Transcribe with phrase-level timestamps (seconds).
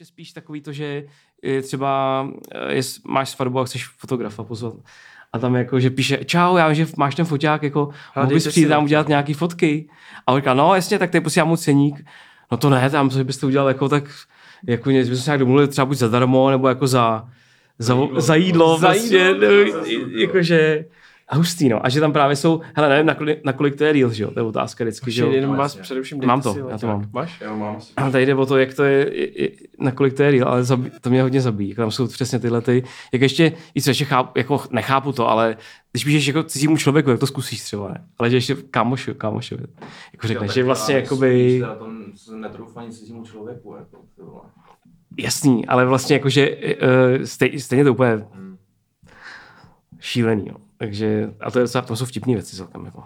[0.00, 1.04] ještě spíš takový to, že
[1.42, 4.74] je třeba eh, je, máš svatbu a chceš fotografa pozvat.
[5.32, 8.48] A tam jako, že píše, čau, já vím, že máš ten foťák, jako, mohl bys
[8.48, 9.88] přijít tam udělat nějaký fotky.
[10.26, 12.04] A on říká, no jasně, tak tady posílám mu ceník.
[12.50, 14.04] No to ne, tam, co byste udělal, jako tak,
[14.66, 17.28] jako něco, bychom se nějak domluvili třeba buď zadarmo, nebo jako za,
[17.78, 20.84] za, jídlo, za jídlo, Za prostě, jídlo, no, jakože,
[21.36, 21.86] hustý, no.
[21.86, 24.22] A že tam právě jsou, hele, nevím, na kolik, na kolik to je deal, že
[24.22, 25.30] jo, to je otázka vždycky, že jo.
[25.30, 27.04] jenom vás především dejte Mám to, si já to mám.
[27.12, 27.40] Máš?
[27.40, 27.78] Já mám.
[27.96, 30.48] A tady jde o to, jak to je, je, je na kolik to je real,
[30.48, 31.70] ale zabí, to mě hodně zabíjí.
[31.70, 35.28] Jako tam jsou přesně tyhle ty, jak ještě, i co ještě chápu, jako nechápu to,
[35.28, 35.56] ale
[35.92, 38.04] když píšeš jako cizímu člověku, jak to zkusíš třeba, ne?
[38.18, 39.64] Ale že ještě kámošu, kámošovi.
[40.12, 41.86] Jako řekneš, že vlastně jakoby, Já to
[42.16, 44.42] se netroufá nic cizímu člověku, jako,
[45.18, 48.56] jasný, ale vlastně jakože uh, stej, stejně to úplně Hmm.
[49.98, 50.54] šílený, jo.
[50.80, 53.04] Takže, a to, je docela, to jsou vtipné věci celkem, jako.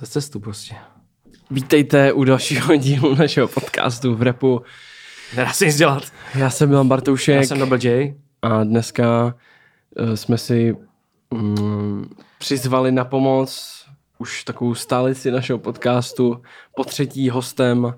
[0.00, 0.74] Bez cestu prostě.
[1.50, 4.62] Vítejte u dalšího dílu našeho podcastu v repu.
[5.36, 6.02] Nedá se nic dělat.
[6.34, 8.14] Já jsem Milan Bartoušek Já jsem Double J.
[8.42, 9.34] a dneska
[9.98, 10.76] uh, jsme si
[11.30, 13.84] mm, přizvali na pomoc
[14.18, 16.42] už takovou stálici našeho podcastu.
[16.76, 17.94] Po třetí hostem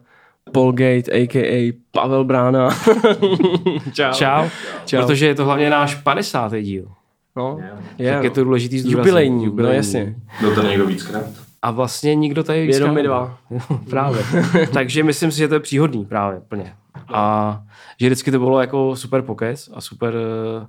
[0.52, 1.72] Polgate, a.k.a.
[1.90, 2.68] Pavel Brána.
[3.92, 4.12] Čau.
[4.12, 4.48] Čau.
[4.86, 5.00] Čau.
[5.00, 6.52] Protože je to hlavně náš 50.
[6.60, 6.96] díl.
[7.36, 7.58] No,
[7.98, 8.12] Je.
[8.12, 8.98] Tak je to důležitý zdůraznit.
[8.98, 10.14] Jubilejní, no jasně.
[10.40, 11.24] Byl to někdo víckrát?
[11.62, 13.38] A vlastně nikdo tady víc Jenom my dva.
[13.90, 14.24] právě.
[14.72, 16.74] Takže myslím si, že to je příhodný právě plně.
[17.14, 17.62] A
[18.00, 20.66] že vždycky to bylo jako super pokec a super uh,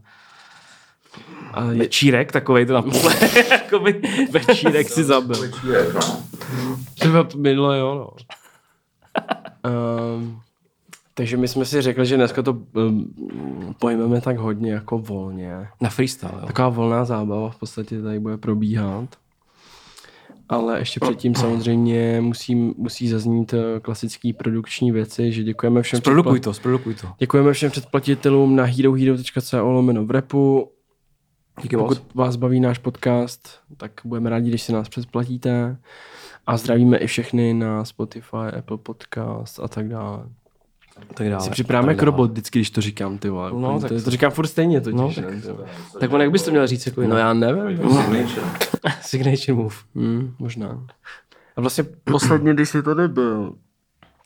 [1.53, 3.15] A je, večírek, takovej to na půle.
[3.51, 4.01] Jakoby.
[4.31, 5.41] večírek si zabil.
[5.41, 6.23] Večírek, no.
[6.93, 8.11] Třeba minule, jo, no.
[10.15, 10.41] um,
[11.17, 13.13] takže my jsme si řekli, že dneska to um,
[13.79, 15.67] pojmeme tak hodně jako volně.
[15.81, 16.47] Na freestyle, jo.
[16.47, 19.09] Taková volná zábava v podstatě tady bude probíhat.
[20.49, 26.39] Ale ještě předtím samozřejmě musí, musí zaznít eh, klasické produkční věci, že děkujeme všem, Zprodukuj
[26.39, 27.07] předpla- to, zprodukuj to.
[27.19, 30.71] děkujeme všem předplatitelům na herohero.co lomeno v repu.
[31.61, 31.77] Díky.
[31.77, 35.77] Pokud vás baví náš podcast, tak budeme rádi, když si nás předplatíte.
[36.47, 40.23] A zdravíme i všechny na Spotify, Apple Podcast a tak dále.
[41.13, 41.43] Tak dále.
[41.43, 42.05] Si připravíme jako dále.
[42.05, 43.51] robot vždycky, když to říkám, ty vole.
[43.51, 45.17] No, tak to, to- říkám furt stejně totiž.
[45.17, 45.67] No, ne, tak- vole.
[45.99, 47.77] Tak on jak bys to měl říct jako no já nevím.
[47.89, 48.47] Signature.
[49.01, 49.75] Signature move.
[49.95, 50.87] Hmm, možná.
[51.55, 53.55] A vlastně posledně, když jsi tady byl,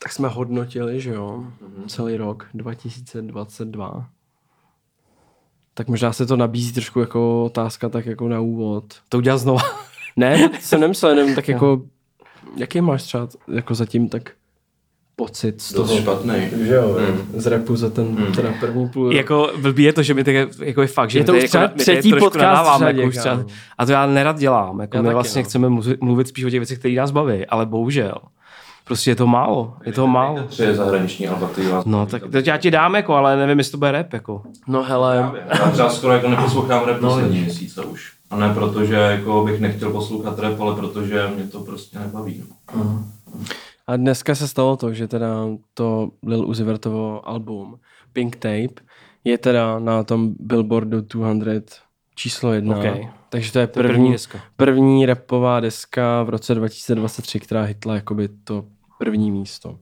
[0.03, 1.45] tak jsme hodnotili, že jo,
[1.87, 4.09] celý rok 2022.
[5.73, 8.83] Tak možná se to nabízí trošku jako otázka, tak jako na úvod.
[9.09, 9.61] To udělal znova.
[10.15, 11.81] Ne, to jsem nemyslel, jenom tak jako,
[12.55, 14.31] jaký máš třeba jako zatím tak
[15.25, 16.33] pocit z Dost toho, špatný.
[16.61, 17.41] že jo, Hmm.
[17.41, 20.81] z repu za ten teda první půl jako blbý je to, že mi tak, jako
[20.81, 23.17] je fakt, že Je my to už třeba jako, my třetí podcast řadě, jako už
[23.17, 23.45] třeba,
[23.77, 24.79] a to já nerad dělám.
[24.79, 25.45] Jako Já my vlastně no.
[25.45, 25.69] chceme
[26.01, 28.13] mluvit, spíš o těch věcech, které nás baví, ale bohužel.
[28.83, 30.43] Prostě je to málo, je toho málo.
[30.43, 33.71] Tři zahraniční alba, který vás No, tak to já ti dám, jako, ale nevím, jestli
[33.71, 34.41] to bude rap, jako.
[34.67, 38.11] No hele, Já třeba skoro jako neposlouchám rap poslední měsíce už.
[38.31, 42.43] A ne proto, že jako bych nechtěl poslouchat rap, ale protože mě to prostě nebaví.
[42.75, 43.03] No.
[43.87, 47.79] A dneska se stalo to, že teda to Lil Uzi Vertovo album
[48.13, 48.81] Pink Tape
[49.23, 51.61] je teda na tom Billboardu 200
[52.15, 52.77] číslo jedna.
[52.77, 52.85] OK.
[53.29, 54.39] Takže to je To je první, první deska.
[54.57, 58.65] první rapová deska v roce 2023, která hitla jakoby to
[58.99, 59.79] první místo.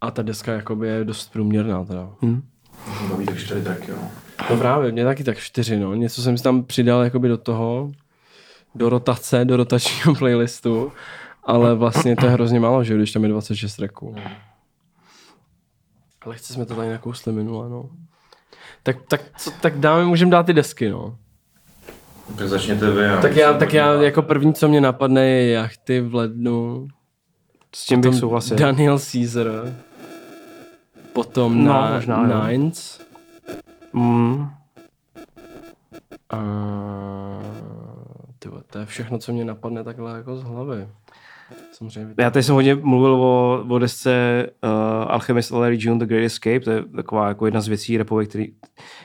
[0.00, 2.10] A ta deska jakoby je dost průměrná teda.
[2.22, 2.42] Hm.
[3.10, 3.96] Baví tak čtyři tracky, jo.
[4.50, 5.94] No právě, mě taky tak čtyři, no.
[5.94, 7.92] Něco jsem si tam přidal jakoby do toho,
[8.74, 10.92] do rotace, do rotačního playlistu,
[11.46, 14.14] ale vlastně to je hrozně málo, že když tam je 26 tracků.
[16.22, 17.90] Ale chci jsme to tady nakousli minule, no.
[18.82, 21.18] Tak, tak, co, tak dáme, můžeme dát ty desky, no.
[22.38, 23.02] Tak začněte vy.
[23.02, 26.88] já Tak já, tak já jako první, co mě napadne, je jachty v lednu.
[27.74, 28.56] S tím bych souhlasil.
[28.56, 29.46] Daniel Caesar.
[31.12, 32.48] Potom No, na, možná.
[32.48, 33.00] Nines.
[33.92, 34.50] Mm.
[36.30, 36.38] A
[38.38, 40.88] tyvo, to je všechno, co mě napadne takhle jako z hlavy.
[41.72, 42.14] Samozřejmě.
[42.18, 44.70] Já tady jsem hodně mluvil o, o desce uh,
[45.12, 48.46] Alchemist Larry June The Great Escape, to je taková jako jedna z věcí repových, který,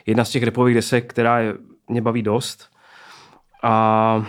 [0.06, 1.54] jedna z těch repových desek, která je,
[1.88, 2.70] mě baví dost.
[3.64, 4.26] A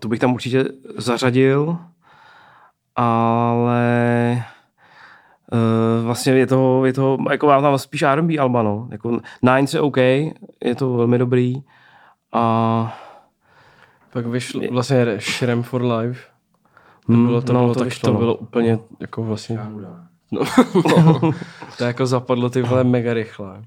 [0.00, 0.64] tu bych tam určitě
[0.96, 1.78] zařadil,
[2.96, 4.44] ale
[5.52, 8.88] uh, vlastně je to, je to jako mám tam spíš R&B alba, no.
[8.90, 11.54] Jako Nines je OK, je to velmi dobrý.
[12.32, 12.98] A
[14.12, 16.35] Pak vyšlo vlastně Shrem for Life.
[17.06, 18.18] To Hmm, bylo, to, no, bylo, to tak, vyšlo, to no.
[18.18, 20.06] bylo úplně jako vlastně, Já nudá.
[20.32, 20.40] no,
[21.78, 23.62] to jako zapadlo ty vole mega rychle.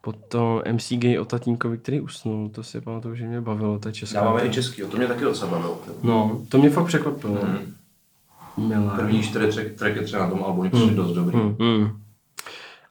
[0.00, 3.92] Potom MC Gay o tatínkovi, který usnul, to si pamatuju, že mě bavilo, to je
[3.94, 4.20] česká.
[4.20, 5.78] Dáváme i český, to mě taky docela bavilo.
[6.02, 7.34] No, to mě fakt překvapilo.
[7.42, 7.74] Hmm.
[8.68, 8.92] Milé.
[8.96, 11.36] První čtyři track- tracky třeba na tom albu mi přišly dost dobrý.
[11.38, 11.88] Mm.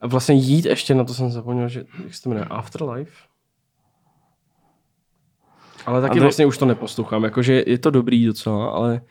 [0.02, 3.12] A vlastně jít ještě na to jsem zapomněl, že jak se to jmenuje, Afterlife?
[5.86, 9.02] Ale taky A to je- vlastně už to neposlouchám, jakože je to dobrý docela, ale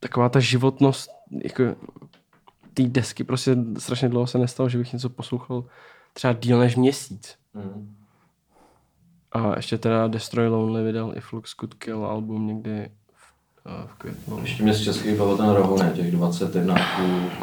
[0.00, 1.10] taková ta životnost,
[1.44, 1.62] jako
[2.74, 5.64] té desky prostě strašně dlouho se nestalo, že bych něco poslouchal
[6.12, 7.34] třeba díl než měsíc.
[7.54, 7.96] Mm.
[9.32, 13.34] A ještě teda Destroy Lonely vydal i Flux Could Kill album někdy v,
[13.66, 14.38] eh, v květnu.
[14.40, 16.76] Ještě mě z českých bavil ten Rohoné, těch 21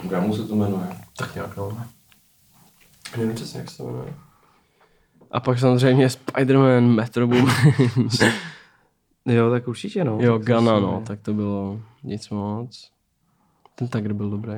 [0.03, 0.87] gramů se to jmenuje.
[1.17, 1.77] Tak nějak, no.
[3.17, 4.13] Nevím přesně, jak se to jmenuje.
[5.31, 7.49] A pak samozřejmě Spider-Man, Metro Boom.
[9.25, 10.17] Jo, tak určitě, no.
[10.21, 12.89] jo, Tak to Gana, no, tak to bylo nic moc.
[13.75, 14.53] Ten Tiger byl dobrý.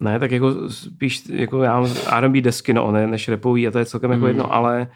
[0.00, 3.78] Ne, tak jako spíš, jako já mám R&B desky, no, ne, než repový a to
[3.78, 4.88] je celkem jako jedno, ale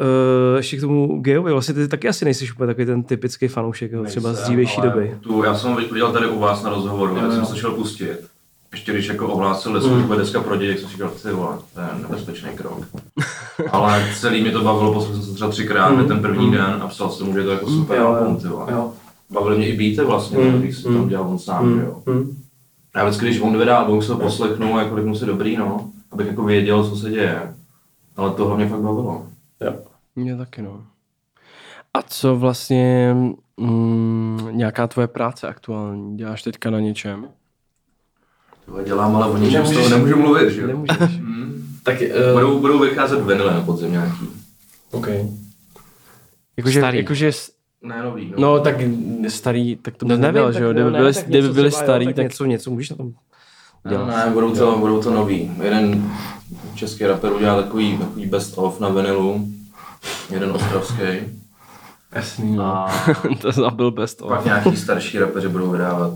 [0.00, 3.92] uh, ještě k tomu gejovi, vlastně ty taky asi nejsi úplně takový ten typický fanoušek,
[3.92, 5.18] jo, třeba z dřívější doby.
[5.20, 8.30] Tu, já jsem viděl tady u vás na rozhovoru, já jsem se šel pustit.
[8.72, 10.18] Ještě když jako ohlásil, že mm.
[10.18, 12.86] deska pro děti, jak jsem si říkal, ty vole, to je nebezpečný krok.
[13.70, 16.08] Ale celý mě to bavilo, poslal jsem se třeba třikrát mm.
[16.08, 18.40] ten první den a psal jsem mu, že je to jako super Jo, album, jo,
[18.40, 18.72] ty vole.
[18.72, 18.92] jo.
[19.30, 20.60] Bavili mě i beaty vlastně, mm.
[20.60, 22.02] když se tam dělal on sám, že jo.
[22.96, 25.90] Já vždycky, když on vydá album, se to poslechnu a jako řeknu si dobrý, no,
[26.12, 27.54] abych jako věděl, co se děje.
[28.16, 29.26] Ale to mě fakt bavilo.
[30.16, 30.82] Mě taky, no.
[31.94, 33.14] A co vlastně
[33.56, 36.16] mm, nějaká tvoje práce aktuální?
[36.16, 37.28] Děláš teďka na něčem?
[38.70, 40.66] Tohle dělám, ale o ničem z toho nemůžu mluvit, že jo.
[40.66, 40.96] Nemůžeš.
[41.82, 41.96] Tak,
[42.34, 44.28] Budou, budou vycházet vinily na podzim nějaký.
[44.90, 45.06] OK.
[46.56, 46.98] Jakože, Starý.
[46.98, 47.30] jakože,
[47.82, 48.40] Ne, nový, no.
[48.42, 48.76] no tak
[49.28, 50.66] starý, tak to No bys nevím, tak že jo?
[50.66, 52.96] jo, Kdyby byli, tak kdyby něco byli jo, starý, tak, tak něco, něco můžeš na
[52.96, 53.12] tom
[53.84, 55.50] Ne, ne, budou to, budou to nový.
[55.62, 56.10] Jeden
[56.74, 59.48] český rapper udělal takový, takový best of na vinilu,
[60.30, 61.02] jeden ostravský.
[62.12, 62.64] Jasný, no.
[62.64, 62.90] A
[63.40, 64.44] to zabil best pak of.
[64.44, 66.12] nějaký starší rapeři budou vydávat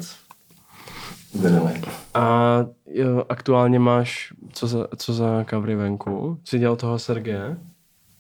[2.14, 2.58] A
[2.90, 6.38] jo, aktuálně máš, co za, co za covery venku?
[6.44, 7.56] Jsi dělal toho Sergeje?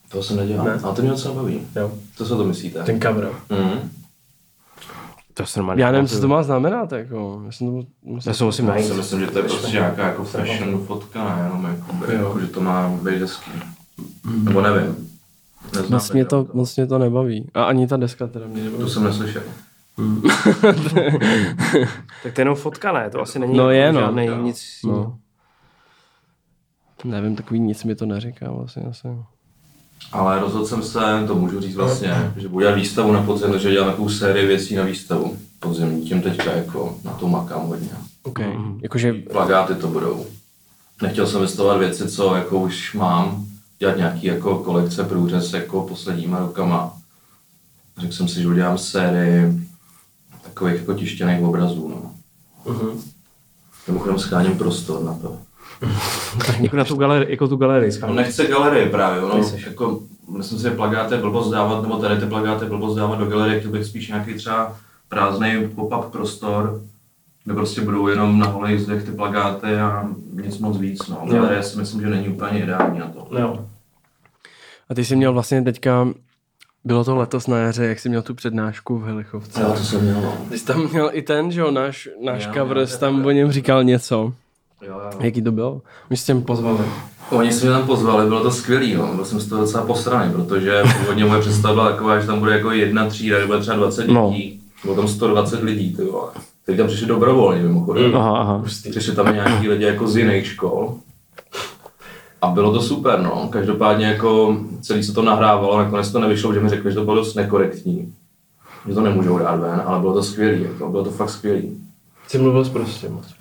[0.08, 0.78] To jsem nedělal, Ne.
[0.82, 1.60] ale to mě docela baví.
[1.76, 1.92] Jo.
[2.16, 2.82] Co se to myslíte?
[2.82, 3.28] Ten cover.
[3.50, 3.90] Mhm.
[5.34, 7.42] To se normálně Já nevím, co to má znamenat, jako.
[7.46, 8.30] Já jsem to musel...
[8.30, 8.86] Já se musím Já najít.
[8.86, 12.18] si myslím, že to je prostě nějaká jako fashion fotka, ne, jenom jako, Jo.
[12.26, 13.50] jako že to má být hezký.
[14.44, 15.08] Nebo nevím.
[15.74, 17.50] Neznám Moc mě, to, moc mě to nebaví.
[17.54, 18.82] A ani ta deska teda mě nebaví.
[18.84, 19.42] To jsem neslyšel.
[22.22, 23.10] Tak to je jenom fotka, ne?
[23.10, 24.00] To asi není No je, no.
[24.00, 24.42] žádnej Jo.
[24.42, 24.64] nic.
[24.84, 25.18] No.
[27.04, 29.08] Nevím, takový nic mi to neříká vlastně asi.
[30.12, 33.70] Ale rozhodl jsem se, to můžu říct vlastně, že budu dělat výstavu na podzim, že
[33.70, 36.02] dělám takovou sérii věcí na výstavu podzimní.
[36.02, 37.88] Tím teďka jako na to makám hodně.
[38.22, 38.38] OK.
[38.38, 38.80] Mm.
[38.82, 40.26] Jakože, Plagáty to budou.
[41.02, 43.46] Nechtěl jsem vystavovat věci, co jako už mám,
[43.78, 46.92] dělat nějaký jako kolekce průřez jako posledníma rokama.
[47.98, 49.63] Řekl jsem si, že udělám sérii
[50.54, 51.88] takových jako tištěných obrazů.
[51.88, 52.12] No.
[52.72, 52.98] uh-huh.
[53.88, 55.36] Mimochodem scháním prostor na to.
[56.60, 58.02] Jako na tu galerii, jako tu galerii.
[58.02, 60.00] On nechce galerii právě, ono, jako,
[60.38, 63.26] myslím si, že plagáty je blbost dávat, nebo tady ty plagáty je blbost dávat do
[63.26, 64.76] galerie, chtěl bych spíš nějaký třeba
[65.08, 66.80] prázdný pop-up prostor,
[67.44, 70.08] kde prostě budou jenom na holých zdech ty plagáty a
[70.42, 71.08] nic moc víc.
[71.08, 71.26] No.
[71.30, 73.38] Galerie si myslím, že není úplně ideální na to.
[73.38, 73.66] Jo.
[74.88, 76.08] A ty jsi měl vlastně teďka,
[76.84, 79.62] bylo to letos na jaře, jak jsi měl tu přednášku v Helichovce.
[79.62, 80.20] Jo, to jsem měl.
[80.20, 80.34] No.
[80.50, 83.30] Ty jsi tam měl i ten, že jo, náš, náš Jo, cover, jo, tam o
[83.30, 84.32] něm říkal něco.
[84.86, 85.18] Jo, jo.
[85.20, 85.80] Jaký to bylo?
[86.10, 86.78] My jsi tě pozvali.
[87.30, 89.14] Oni se mě tam pozvali, bylo to skvělý, no.
[89.14, 92.52] byl jsem z toho docela posraný, protože původně moje představa byla taková, že tam bude
[92.52, 94.28] jako jedna třída, bude třeba 20 No.
[94.30, 96.30] lidí, bylo tam 120 lidí, ty vole.
[96.66, 98.16] Teď tam přišli dobrovolně mimochodem.
[98.16, 98.62] Aha, aha.
[98.90, 100.94] Přišli tam nějaký lidi jako z jiných škol.
[102.44, 103.48] A bylo to super, no.
[103.52, 107.16] Každopádně jako celý se to nahrávalo, nakonec to nevyšlo, že mi řekli, že to bylo
[107.16, 108.14] dost nekorektní.
[108.88, 111.80] Že to nemůžou dát ven, ale bylo to skvělý, jako, bylo to fakt skvělý.
[112.28, 113.24] Jsi mluvil prostě moc.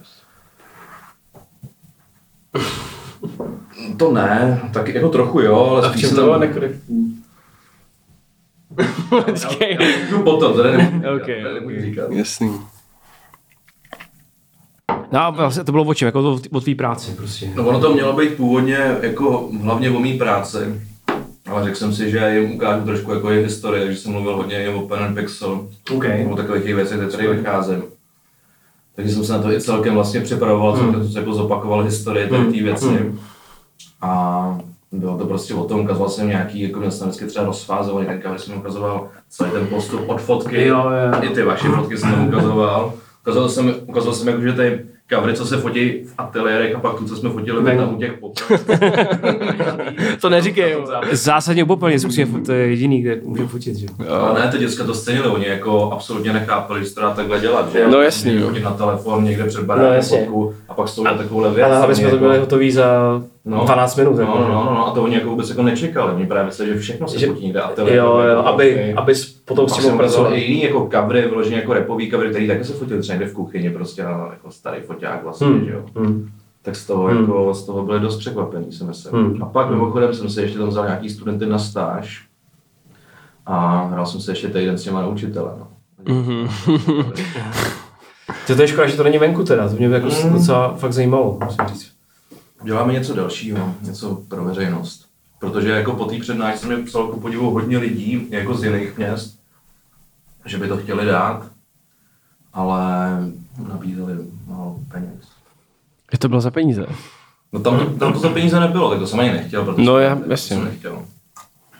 [3.98, 6.40] To ne, tak jako trochu jo, ale spíš se tam...
[6.40, 7.20] nekorektní?
[9.26, 9.78] Počkej.
[10.04, 11.84] Můžu potom, to nemůžu říkat, Ok, to nemůžu ok.
[11.84, 12.12] říkat.
[12.12, 12.60] Jasný.
[15.12, 16.06] No a vlastně to bylo o čem?
[16.06, 17.52] Jako to o tvý práci prostě.
[17.56, 20.58] No ono to mělo být původně jako hlavně o mý práci,
[21.52, 24.66] ale řekl jsem si, že jim ukážu trošku jako je historie, že jsem mluvil hodně
[24.66, 26.06] i o Pen and Pixel, OK.
[26.32, 27.84] o takových těch věcech, které tady vycházím.
[28.96, 30.94] Takže jsem se na to i celkem vlastně připravoval, Hmm.
[31.04, 33.16] jsem to jako zopakoval historii tady té věci.
[34.02, 34.58] A
[34.92, 38.22] bylo to prostě o tom, ukazoval jsem nějaký, jako měl jsem vždycky třeba rozfázovaný, ten
[38.22, 41.22] cover jsem ukazoval celý ten postup od fotky, Jo, jo.
[41.22, 42.94] i ty vaše fotky jsem ukazoval.
[43.24, 44.80] Ukazoval jsem, ukazoval jsem jako, že tady
[45.14, 47.98] covery, co se fotí v ateliérech a pak tu, co jsme fotili my tam u
[47.98, 48.62] těch poprav.
[50.22, 50.86] To neříkej, jo.
[51.12, 53.88] Zásadně úplně, musíme, to je jediný, kde můžeme fotit, že?
[54.10, 57.40] Ale ne, ty děcka to scenili, oni jako absolutně nechápali, že se to dá takhle
[57.40, 57.72] dělat.
[57.72, 57.88] Že?
[57.88, 58.52] No jasný, jo.
[58.64, 60.18] Na telefon někde před No barákem jasně.
[60.20, 61.66] fotku a pak s tou takovouhle věc.
[61.68, 63.64] Ale aby jsme to jako- byli hotoví za No.
[63.66, 64.16] 12 minut.
[64.16, 64.40] No, jako.
[64.40, 67.08] no, no, no, a to oni jako vůbec jako nečekali, oni právě mysleli, že všechno
[67.08, 67.98] se Že- fotí někde ateliér.
[67.98, 68.94] Jo, jo, aby, Okay.
[68.98, 72.30] aby s- potom s tím jsem pracoval i jiný jako kabry, vyloženě jako repový kabry,
[72.30, 75.66] který taky se fotil třeba někde v kuchyni, prostě na jako starý foťák vlastně, Hmm.
[75.66, 75.86] že jo.
[75.96, 76.30] Hmm.
[76.62, 77.20] Tak z toho, Hmm.
[77.20, 79.14] jako, z toho byli dost překvapený, si myslím.
[79.16, 79.44] Hmm.
[79.44, 82.26] A pak mimochodem jsem se ještě tam vzal nějaký studenty na stáž
[83.46, 85.52] a hrál jsem se ještě týden s těma na učitele.
[85.60, 85.68] No.
[86.16, 86.48] Mhm.
[88.48, 90.34] To je škoda, že to není venku teda, to mě by jako Mm.
[90.34, 91.93] docela fakt zajímalo, musím říct.
[92.64, 95.06] Děláme něco dalšího, něco pro veřejnost.
[95.40, 99.40] Protože jako po té přednášce mi psalo ku podivu hodně lidí, jako z jiných měst,
[100.46, 101.48] že by to chtěli dát,
[102.54, 102.84] ale
[103.70, 104.14] nabízeli
[104.48, 105.28] málo peněz.
[106.12, 106.86] Je to bylo za peníze?
[107.54, 109.98] No tam to, tam to za peníze nebylo, tak to jsem ani nechtěl, protože No,
[110.00, 110.56] já- jasně.
[110.56, 111.06] jsem nechtěl.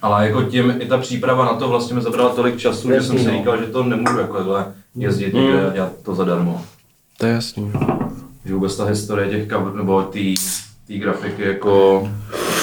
[0.02, 3.16] Ale jako tím, i ta příprava na to vlastně mi zabrala tolik času, že jsem
[3.16, 3.38] Jasný, si no.
[3.38, 6.62] říkal, že to nemůžu jako takhle jezdit někde a dělat to zadarmo.
[7.18, 7.72] To je jasný.
[8.44, 10.18] Že vůbec ta historie těch cover, nebo té
[10.86, 12.08] té grafiky jako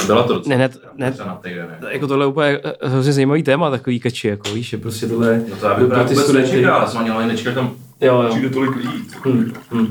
[0.06, 1.68] byla to docela Ne, ne, ne, na týden.
[1.72, 1.88] jako.
[1.88, 5.42] jako tohle je úplně eh, hrozně zajímavý téma, takový kači, jako víš, že prostě tohle
[5.50, 6.52] No to já bych pro právě ty vůbec studenty.
[6.52, 8.30] nečekal, já jsem ani ale nečekal, tam Jo, jo.
[8.30, 9.08] přijde tolik lidí.
[9.24, 9.88] Hmm, hmm.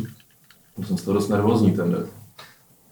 [0.77, 2.07] To jsem z toho dost nervózní ten den.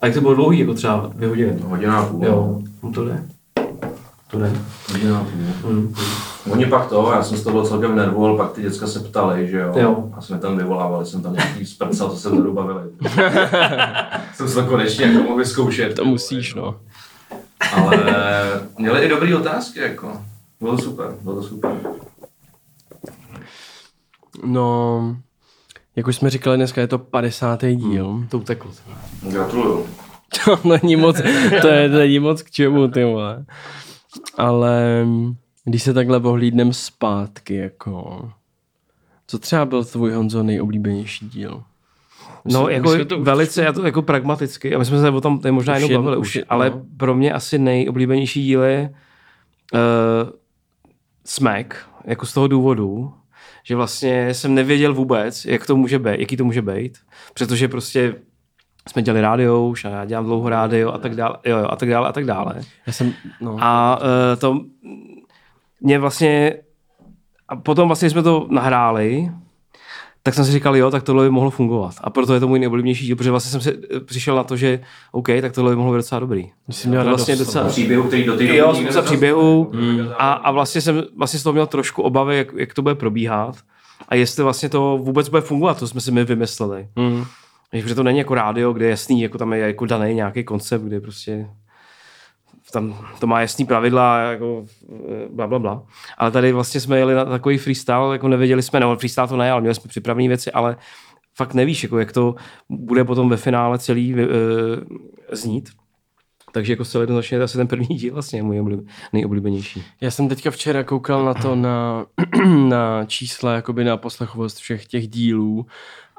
[0.01, 1.57] A jak to bylo dlouhý, jako třeba dvě hodiny?
[1.63, 2.25] Hodina a půl.
[2.25, 3.29] Jo, no to ne.
[4.31, 4.53] To ne.
[5.65, 5.95] Hmm.
[6.51, 9.01] Oni pak to, já jsem z toho byl celkem nervů, ale pak ty děcka se
[9.01, 9.73] ptali, že jo.
[9.77, 10.11] Jo.
[10.17, 12.81] A jsme tam vyvolávali, jsem tam nějaký sprcal, co se vzadu bavili.
[14.35, 15.95] jsem se to konečně jako mohl vyzkoušet.
[15.95, 16.81] To musíš, no.
[17.73, 18.05] Ale
[18.79, 20.23] měli i dobré otázky, jako.
[20.61, 21.71] Bylo to super, bylo to super.
[24.45, 25.17] No,
[25.97, 27.65] jak už jsme říkali, dneska je to 50.
[27.65, 28.25] díl.
[28.29, 28.71] To uteklo.
[29.23, 29.87] Gratuluju.
[30.45, 31.17] To není moc,
[31.61, 33.45] to je, není moc k čemu, ty vole.
[34.37, 35.07] Ale
[35.65, 38.23] když se takhle ohlídnem zpátky, jako...
[39.27, 41.63] Co třeba byl tvůj Honzo nejoblíbenější díl?
[42.45, 45.39] No, Už jako to- velice, já to jako pragmaticky, a my jsme se o tom
[45.39, 46.83] tady možná Už jenom bavili už už, je- ale no.
[46.97, 48.95] pro mě asi nejoblíbenější díl je
[49.75, 50.31] uh,
[51.25, 53.13] Smack, jako z toho důvodu,
[53.65, 56.99] že vlastně jsem nevěděl vůbec, jak to může být, jaký to může být,
[57.35, 58.15] protože prostě
[58.89, 61.77] jsme dělali rádio už a já dělám dlouho rádio a tak dále, jo, jo, a
[61.77, 62.55] tak dále a tak dále.
[62.87, 63.57] Já jsem, no.
[63.61, 64.61] A uh, to
[65.81, 66.55] mě vlastně,
[67.49, 69.31] a potom vlastně jsme to nahráli,
[70.23, 71.95] tak jsem si říkal, jo, tak tohle by mohlo fungovat.
[72.01, 74.57] A proto je to můj nejoblíbenější díl, protože vlastně jsem se eh, přišel na to,
[74.57, 74.81] že
[75.13, 76.51] OK, tak tohle by mohlo být docela dobrý.
[76.71, 77.69] Jsi měl vlastně radost, docela-.
[77.69, 80.09] Příběhu, který do té doby Jo, spousta příběhů Mm.
[80.19, 83.57] a, a vlastně jsem vlastně z toho měl trošku obavy, jak, jak to bude probíhat
[84.09, 86.89] a jestli vlastně to vůbec bude fungovat, to jsme si my vymysleli.
[86.97, 87.25] Mm.
[87.71, 90.83] Protože to není jako rádio, kde je jasný, jako tam je jako daný nějaký koncept,
[90.83, 91.49] kde prostě
[92.73, 95.83] tam to má jasný pravidla, jako eh, bla, bla, bla.
[96.19, 99.53] Ale tady vlastně jsme jeli na takový freestyle, jako nevěděli jsme, nebo freestyle to ne,
[99.53, 100.77] ale měli jsme připravené věci, ale
[101.35, 102.35] fakt nevíš, jako jak to
[102.69, 104.21] bude potom ve finále celý uh,
[105.33, 105.69] znít.
[106.53, 108.81] Takže jako zcela jednoznačně je asi ten první díl vlastně můj oblib,
[109.13, 109.83] nejoblíbenější.
[110.01, 112.07] Já jsem teďka včera koukal na to, na,
[112.69, 115.67] na čísla, jakoby na poslechovost všech těch dílů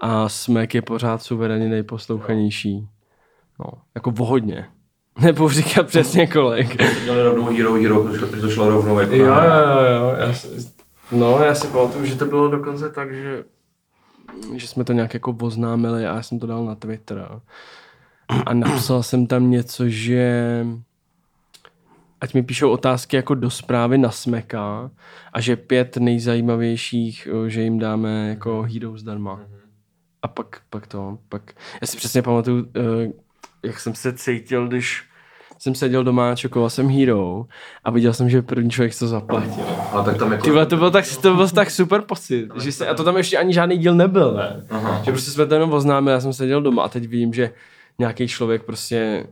[0.01, 2.87] a Smek je pořád suverénně nejposlouchanější.
[3.59, 3.65] No,
[3.95, 4.65] jako vohodně.
[5.21, 6.77] Nebo říkat přesně kolik.
[7.03, 10.15] Dělali rovnou Hero Hero, protože to šlo rovnou jako Jo, jo, jo.
[10.19, 10.47] Já si,
[11.11, 13.43] no, já si pamatuju, že to bylo dokonce tak, že,
[14.55, 17.27] že jsme to nějak jako oznámili a já jsem to dal na Twitter.
[18.45, 20.65] A napsal jsem tam něco, že
[22.21, 24.91] ať mi píšou otázky jako do zprávy na Smeka
[25.33, 29.39] a že pět nejzajímavějších, že jim dáme jako hero zdarma.
[30.21, 33.11] A pak, pak to, pak, já si přesně pamatuju, eh,
[33.63, 35.09] jak jsem se cítil, když
[35.59, 37.45] jsem seděl doma, čokoval jsem Hero
[37.83, 39.65] a viděl jsem, že první člověk to zaplatil.
[39.91, 40.43] Ale tak tam jako...
[40.43, 43.17] Ty vole, to byl tak, to byl tak super pocit, že se, a to tam
[43.17, 44.65] ještě ani žádný díl nebyl, ne?
[44.69, 45.01] Aha.
[45.03, 47.51] Že prostě jsme to jenom oznámili, já jsem seděl doma a teď vidím, že
[47.99, 49.27] nějaký člověk prostě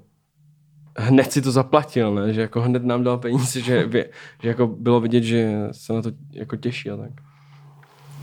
[0.97, 2.33] hned si to zaplatil, ne?
[2.33, 3.89] Že jako hned nám dal peníze, že,
[4.41, 7.11] že jako bylo vidět, že se na to jako těší a tak.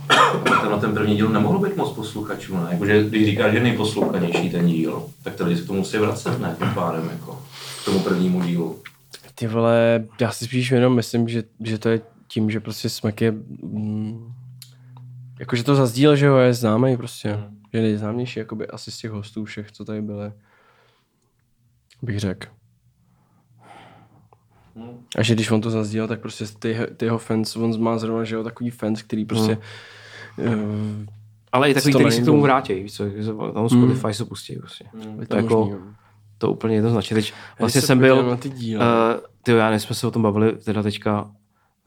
[0.63, 2.69] Ten na ten první díl nemohl být moc posluchačů, ne?
[2.71, 6.39] Jakože když říkáš, že je nejposlouchanější ten díl, tak tady se k tomu musí vracet,
[6.41, 6.57] ne?
[6.59, 7.43] Tím pádem, jako
[7.83, 8.79] k tomu prvnímu dílu.
[9.35, 13.21] Ty vole, já si spíš jenom myslím, že, že to je tím, že prostě Smek
[13.21, 13.31] je,
[13.63, 14.33] mm,
[15.39, 17.57] jakože to zazdíl, že ho je známý prostě, Hmm.
[17.73, 20.33] že je nejznámější jakoby asi z těch hostů všech, co tady byly,
[22.03, 22.49] bych řekl.
[24.77, 25.05] Hmm.
[25.17, 28.25] A že když on to zazdíl, tak prostě ty, ty jeho fans, on má zrovna,
[28.25, 29.59] že jo, takový fans, který prostě
[30.39, 30.55] uh,
[31.53, 33.05] Ale i takový, to který si není k tomu vrátí, víš co,
[33.55, 34.15] tam Spotify mm.
[34.15, 34.57] se pustí.
[34.57, 34.85] Prostě.
[35.21, 35.79] Je To jako- možný, jo.
[36.39, 37.15] To úplně jednoznačně.
[37.15, 38.83] Teď vlastně se jsem byl, na ty díly.
[38.85, 41.31] uh, ty já nevím, jsme se o tom bavili teda teďka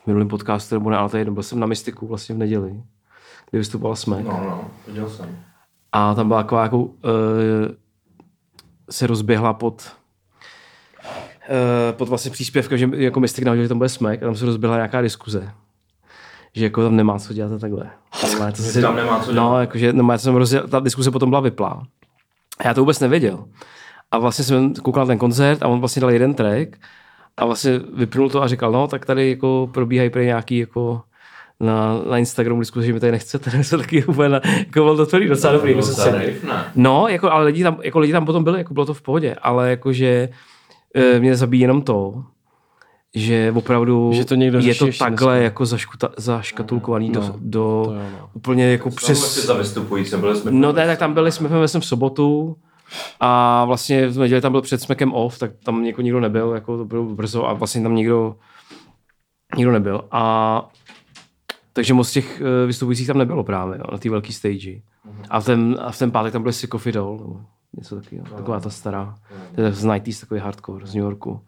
[0.03, 2.37] v minulém podcastu, nebo ne, ale to je jedno, byl jsem na Mystiku vlastně v
[2.37, 2.83] neděli,
[3.49, 4.25] kdy vystupoval Smek.
[4.25, 5.39] No, no, viděl jsem.
[5.91, 6.91] A tam byla taková jako, uh,
[8.89, 9.91] se rozběhla pod
[11.91, 14.77] pod vlastně příspěvkem, že jako Mystic nahodil, že tam bude Smek a tam se rozběhla
[14.77, 15.51] nějaká diskuze.
[16.53, 17.89] Že jako tam nemá co dělat a takhle.
[18.41, 19.61] Ale to Že tam nemá co No, dělat.
[19.61, 21.83] jakože, no, já jsem rozděl, ta diskuze potom byla vyplá.
[22.59, 23.45] A já to vůbec nevěděl.
[24.11, 26.77] A vlastně jsem koukal na ten koncert a on vlastně dal jeden track
[27.37, 31.01] a vlastně vypnul to a říkal, no, tak tady jako probíhají prý nějaký jako
[31.59, 34.97] na, na Instagramu diskuze, že mi tady nechcete, tak jsem taky úplně na, jako byl
[34.97, 35.71] to tvrdý, docela dobrý.
[35.71, 36.41] Jako si,
[36.75, 39.35] no, jako, ale lidi tam, jako lidi tam potom byli, jako bylo to v pohodě,
[39.41, 40.29] ale jakože
[41.19, 42.23] mě zabíjí jenom to,
[43.15, 45.43] že opravdu Že to někdo je to ještě takhle dneska.
[45.43, 48.29] jako zaškuta, zaškatulkovaný No, do, do to jo, no.
[48.33, 49.19] úplně jako Přes...
[49.31, 49.45] přes...
[49.45, 50.51] za vystupující, byli jsme...
[50.51, 51.49] No ne, tak tam byli jsme
[51.79, 52.57] v sobotu
[53.19, 56.77] a vlastně v neděli tam byl před smekem off, tak tam jako nikdo nebyl, jako
[56.77, 58.35] to bylo brzo a vlastně tam nikdo,
[59.57, 60.01] nikdo nebyl.
[60.11, 60.69] A
[61.73, 64.81] takže moc těch eh, vystupujících tam nebylo právě, jo, na té velké stage.
[65.29, 67.39] A v ten, a v ten pátek tam byly Sick of It All, nebo
[67.73, 69.15] něco takového, taková ta stará,
[69.55, 71.41] to je z 90s takový hardcore z New Yorku.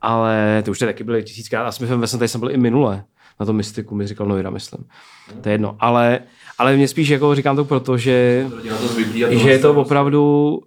[0.00, 3.04] Ale to už tady taky byly tisíckrát a jsme ve tady jsem byl i minule
[3.40, 4.84] na tom mystiku, mi říkal Noira, myslím.
[5.40, 5.76] To je jedno.
[5.80, 6.20] Ale,
[6.58, 8.46] ale mě spíš jako říkám to proto, že
[9.30, 10.60] že je to opravdu,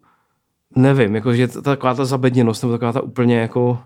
[0.76, 3.80] nevím, jako, že je to taková ta zabedněnost, nebo taková ta úplně jako,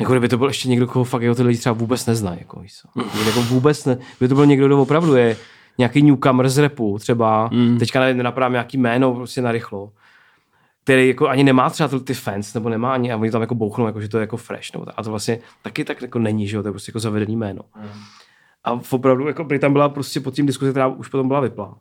[0.00, 2.38] jako kdyby to byl ještě někdo, koho fakt jako ty lidi třeba vůbec neznají.
[2.38, 2.62] Jako,
[3.26, 5.36] jako vůbec ne, kdyby to byl někdo, kdo opravdu je
[5.78, 7.78] nějaký newcomer z repu, třeba, mm.
[7.78, 9.92] teďka nevím, nenapadám nějaký jméno prostě narychlo,
[10.84, 13.86] který jako ani nemá třeba ty fans, nebo nemá ani, a oni tam jako bouchnou,
[13.86, 14.94] jako, že to je jako fresh, nebo tak.
[14.98, 17.60] a to vlastně taky tak jako není, že jo, to je prostě jako zavedený jméno.
[18.64, 21.74] A opravdu, jako tam byla prostě pod tím diskuze, která už potom byla vyplá.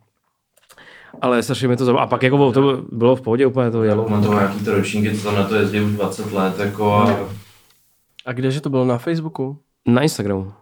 [1.21, 2.03] Ale strašně mi to zajímalo.
[2.03, 4.09] A pak jako bylo, to bylo v pohodě úplně to jelo.
[4.09, 7.29] Mám toho nějaký ty ročníky, co tam na to jezdí už 20 let, jako a
[8.25, 8.85] A kdeže to bylo?
[8.85, 9.57] Na Facebooku?
[9.85, 10.53] Na Instagramu.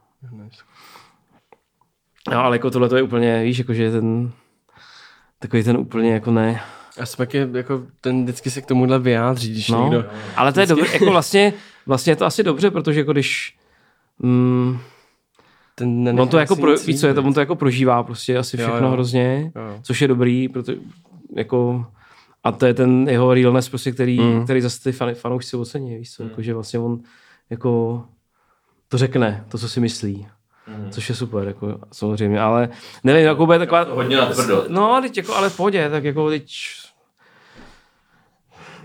[2.31, 4.31] No, ale jako tohle to je úplně, víš, jako že je ten
[5.39, 6.61] takový ten úplně jako ne.
[6.99, 10.05] A Smek je jako ten vždycky se k tomuhle vyjádří, když No, někdo...
[10.35, 11.53] ale to je dobré, jako vlastně,
[11.85, 13.57] vlastně je to asi dobře, protože jako když
[14.19, 14.77] mm,
[15.75, 18.61] Ten on to jako, pro, víš co, je to, on to jako prožívá prostě asi
[18.61, 18.93] Jo, všechno jo.
[18.93, 19.79] hrozně, Jo, jo.
[19.81, 20.77] což je dobrý, protože
[21.35, 21.85] jako
[22.43, 24.43] a to je ten jeho realness prostě, který, mm.
[24.43, 26.99] který zase ty fan, fanoušci ocení, víš co, jako, že vlastně on
[27.49, 28.03] jako
[28.87, 30.27] to řekne, to, co si myslí.
[30.67, 30.91] Mm.
[30.91, 32.69] Což je super, jako, samozřejmě, ale
[33.03, 33.83] nevím, jako bude taková...
[33.83, 34.65] hodně natvrdo.
[34.67, 36.51] No, teď jako, ale v pohodě, tak jako teď...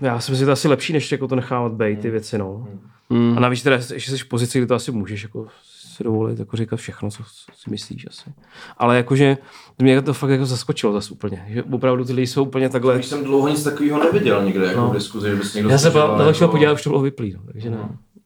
[0.01, 2.67] Já si myslím, že to asi lepší, než jako to nechávat být, ty věci, no.
[3.09, 3.33] Mm.
[3.37, 6.57] A navíc teda, ještě jsi v pozici, kdy to asi můžeš jako si dovolit jako
[6.57, 8.33] říkat všechno, co, si myslíš asi.
[8.77, 9.37] Ale jakože
[9.81, 12.95] mě to fakt jako zaskočilo zase úplně, že opravdu ty lidi jsou úplně takhle...
[12.95, 14.89] Když jsem dlouho nic takového neviděl někde, jako No.
[14.89, 17.01] v diskuzi, že bys někdo Já se byl, na to jako- podívat, už to bylo
[17.01, 17.77] vyplý, no, takže ne.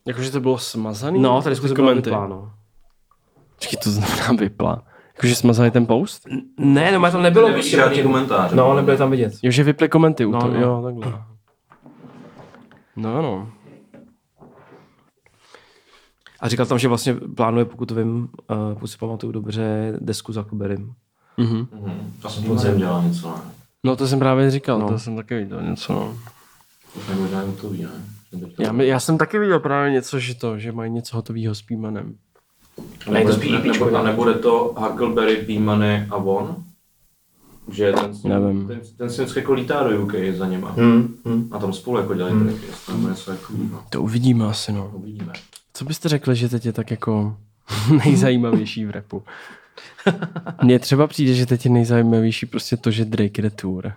[0.07, 1.21] Jakože to bylo smazaný?
[1.21, 2.51] No, ta diskuze byla vyplá, no.
[3.55, 4.83] Počkej, to znamená vypla.
[5.15, 6.27] Jakože smazali ten post?
[6.59, 8.51] Ne, no, tam nebylo Nevidíš žádný komentář.
[8.53, 9.33] No, nebyly tam vidět.
[9.43, 10.59] Jo, že vyply komenty u No, toho, no.
[10.61, 11.23] jo, takhle.
[12.95, 13.49] No, no.
[16.39, 20.33] A říkal tam, že vlastně plánuje, pokud to vím, uh, pokud si pamatuju dobře, desku
[20.33, 20.93] za Kuberim.
[21.37, 21.67] Mhm.
[21.73, 22.13] Mhm.
[22.21, 23.41] To jsem dělal něco, ne?
[23.83, 24.89] No to jsem právě říkal, No.
[24.89, 26.17] to jsem taky viděl něco, no.
[27.07, 27.89] To možná hotový, ne?
[28.59, 32.15] Já, já jsem taky viděl právě něco, že to, že mají něco hotového s Pímanem.
[33.11, 34.11] Ne, to spíš nebo, a ne?
[34.11, 36.55] nebude to Huckleberry, P-Money a Von?
[37.71, 38.67] Že ten, Nevím.
[38.67, 40.71] ten, ten si vždycky jako lítá do UK za nima.
[40.71, 41.49] Hmm, hmm.
[41.51, 42.47] A tam spolu jako dělají hmm.
[42.47, 44.91] tracky, jestli tam něco jako no, To uvidíme asi, no.
[44.93, 45.33] uvidíme.
[45.73, 47.37] Co byste řekli, že teď je tak jako
[48.05, 49.23] nejzajímavější v repu?
[50.63, 53.91] Mně třeba přijde, že teď je nejzajímavější prostě to, že Drake jde tour.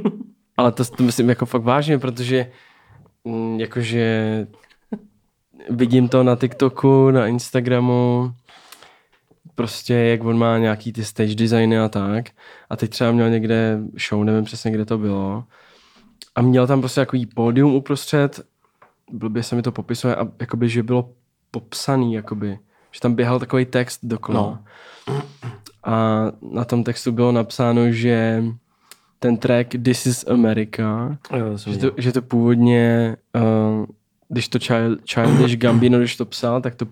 [0.56, 2.50] Ale to, to myslím jako fakt vážně, protože
[3.24, 4.46] mm, jakože
[5.70, 8.32] vidím to na TikToku, na Instagramu,
[9.54, 12.24] prostě jak on má nějaký ty stage designy a tak.
[12.70, 15.44] A teď třeba měl někde show, nevím přesně, kde to bylo.
[16.34, 18.40] A měl tam prostě takový pódium uprostřed,
[19.12, 21.10] blbě se mi to popisuje, a jakoby, že bylo
[21.50, 22.58] popsaný, jakoby,
[22.90, 24.40] že tam běhal takový text dokola.
[24.40, 24.58] No.
[25.84, 28.44] A na tom textu bylo napsáno, že
[29.18, 33.86] ten track This is America, Jo, že to, že to původně, uh,
[34.30, 36.86] když to Child, Childish Gambino, když to psal, tak to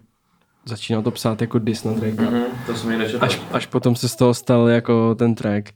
[0.67, 2.23] začínal to psát jako diss na Drake.
[2.23, 3.03] Mhm, to jsem.
[3.21, 5.71] Až, až potom se z toho stal jako ten track.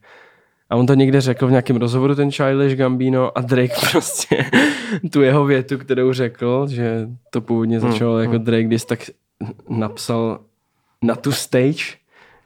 [0.71, 4.45] A on to někde řekl v nějakém rozhovoru, ten Childish Gambino, a Drake prostě
[5.11, 9.01] tu jeho větu, kterou řekl, že to původně začalo jako Drake, když tak
[9.69, 10.41] napsal
[11.03, 11.85] na tu stage,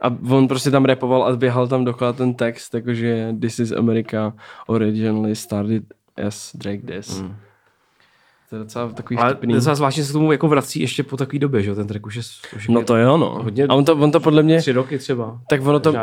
[0.01, 4.33] A on prostě tam repoval a běhal tam dokola ten text, jakože This is America
[4.67, 5.83] originally started
[6.27, 7.21] as Drake This.
[7.21, 7.35] Mm.
[8.49, 9.53] To je docela takový Ale vtipný.
[9.53, 12.05] docela zvláštně se k tomu jako vrací ještě po takové době, že jo, ten track
[12.05, 12.21] už je,
[12.55, 13.39] už je No to jo, no.
[13.43, 15.39] Hodně- A on to, on to podle mě, tři roky třeba.
[15.49, 15.93] tak ono to,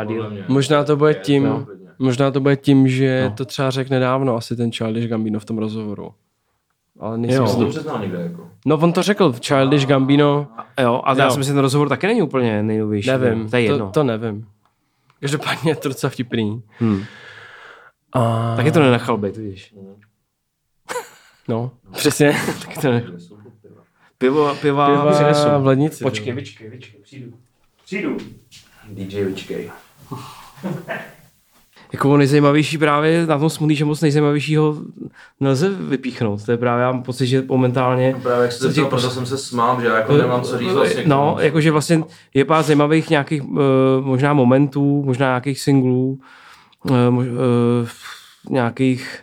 [0.47, 1.67] Možná to bude tím, No.
[1.99, 3.35] možná to bude tím, že No.
[3.35, 6.11] to třeba řekl nedávno asi ten Childish Gambino v tom rozhovoru.
[6.99, 7.47] Ale nejsem Jo.
[7.47, 7.65] si Jsem to...
[7.65, 8.47] to přiznal někde jako.
[8.65, 10.47] No on to řekl, Childish Gambino,
[10.81, 13.09] Jo, a já si myslím, že ten rozhovor taky není úplně nejnovější.
[13.09, 13.85] nevím, To je jedno.
[13.85, 14.47] to, to nevím.
[15.19, 16.61] Každopádně je to docela vtipný.
[16.79, 17.03] Hmm.
[18.13, 18.53] A...
[18.55, 19.73] Taky to nenechal být, vidíš.
[21.47, 22.35] No, přesně.
[22.61, 23.03] Taky to ne...
[24.17, 25.47] Pivo, piva, Piva přinesu.
[25.59, 26.03] v lednici.
[26.03, 27.31] Počkej, vyčkej, vyčkej, přijdu.
[27.85, 28.17] Přijdu.
[28.89, 29.71] DJ Vičkej.
[31.93, 34.77] Jako nejzajímavější právě na tom smutný, že moc nejzajímavějšího
[35.39, 36.45] nelze vypíchnout.
[36.45, 38.15] To je právě, já mám pocit, že momentálně...
[38.23, 41.03] Právě jak ti- říkal, proto jsem se smál, že já jako nemám co říct vlastně.
[41.05, 42.03] No, jakože vlastně
[42.33, 43.57] je pár zajímavých nějakých uh,
[44.01, 46.19] možná momentů, možná nějakých singlů,
[46.83, 47.27] uh, uh,
[48.49, 49.19] nějakých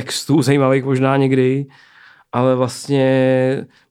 [0.00, 1.66] textů zajímavých možná někdy,
[2.32, 3.06] ale vlastně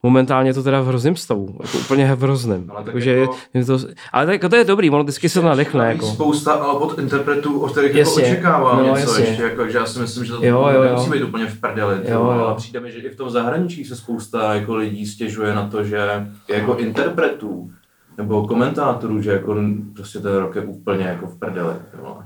[0.04, 2.66] momentálně je to teda v hrozném stavu, jako úplně v hrozném.
[2.70, 3.78] Ale tak jako- je to,
[4.14, 5.88] ale to, jako to je dobrý, ono vždycky se to nadechne.
[5.88, 6.06] Jako.
[6.06, 8.24] Spousta ale od interpretů, od kterých jako Jasně.
[8.24, 9.26] očekávám No, něco jasně.
[9.26, 11.96] ještě, jako, že já si myslím, že to Jo, jo, nemusí být úplně v prdeli,
[11.96, 12.30] jo, jo.
[12.30, 15.84] ale přijde mi, že i v tom zahraničí se spousta jako lidí stěžuje na to,
[15.84, 17.72] že jako interpretů
[18.18, 19.56] nebo komentátorů, že jako
[19.96, 21.74] prostě ten rok je úplně jako v prdeli.
[21.98, 22.18] Jo.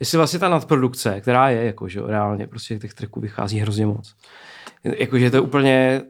[0.00, 4.14] Jestli vlastně ta nadprodukce, která je, jako, že reálně, prostě těch tracků vychází hrozně moc.
[4.84, 6.02] Jakože to je úplně,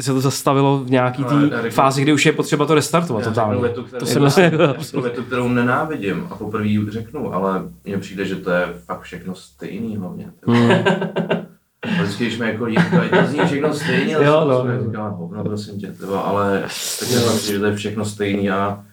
[0.00, 3.22] se to zastavilo v nějaký No, té řeknu- fázi, kdy už je potřeba to restartovat
[3.24, 3.52] Já totálně.
[3.54, 4.46] řeknu větu, kterou, To to jsem
[4.82, 9.00] řeknu větu, kterou nenávidím a poprvé ji řeknu, ale mně přijde, že to je fakt
[9.00, 10.30] všechno stejný hlavně.
[10.46, 10.70] Hmm.
[11.86, 14.64] Vždycky, když mi jako říkají, to zní všechno stejně, Jo, jo, no.
[14.64, 16.60] no, říkám, hovno, prosím tě, tyba, ale
[17.00, 18.84] tak je fakt, že to je všechno stejný a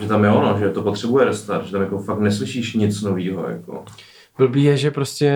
[0.00, 3.48] že tam je ono, že to potřebuje restart, že tam jako fakt neslyšíš nic nového,
[3.48, 3.84] jako.
[4.38, 5.32] Blbý je, že prostě,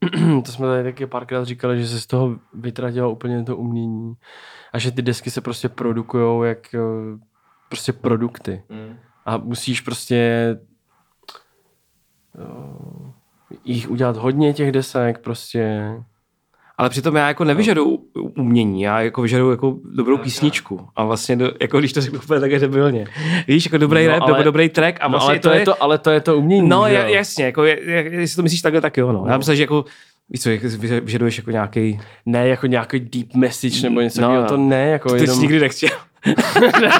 [0.44, 4.14] to jsme tady taky párkrát říkali, že se z toho vytratilo úplně to umění
[4.72, 6.78] a že ty desky se prostě produkujou jak eh,
[7.68, 8.62] prostě produkty.
[8.68, 8.96] Mm.
[9.26, 10.16] A musíš prostě
[12.38, 13.11] eh,
[13.64, 15.82] jich udělat hodně těch desek, prostě.
[16.78, 17.98] Ale přitom já jako nevyžaduju
[18.36, 20.80] umění, já jako vyžaduju jako dobrou písničku.
[20.96, 23.06] A vlastně, do, jako když to řeknu úplně tak debilně.
[23.48, 25.64] Víš, jako dobrý No, rap, ale- nebo dobrý track a No, vlastně ale, to je
[25.64, 28.62] to, ale to je to umění, No, že jasně, jako, je, je, jestli to myslíš
[28.62, 29.24] takhle, tak jo, no.
[29.28, 29.84] Já myslím, že jako,
[30.30, 30.50] víš co,
[31.02, 34.48] vyžaduješ jako nějaký, Ne jako nějaký deep message nebo něco No, takového, no.
[34.48, 35.36] to ne, jako to jenom...
[35.36, 35.90] jsi nikdy nechtěl.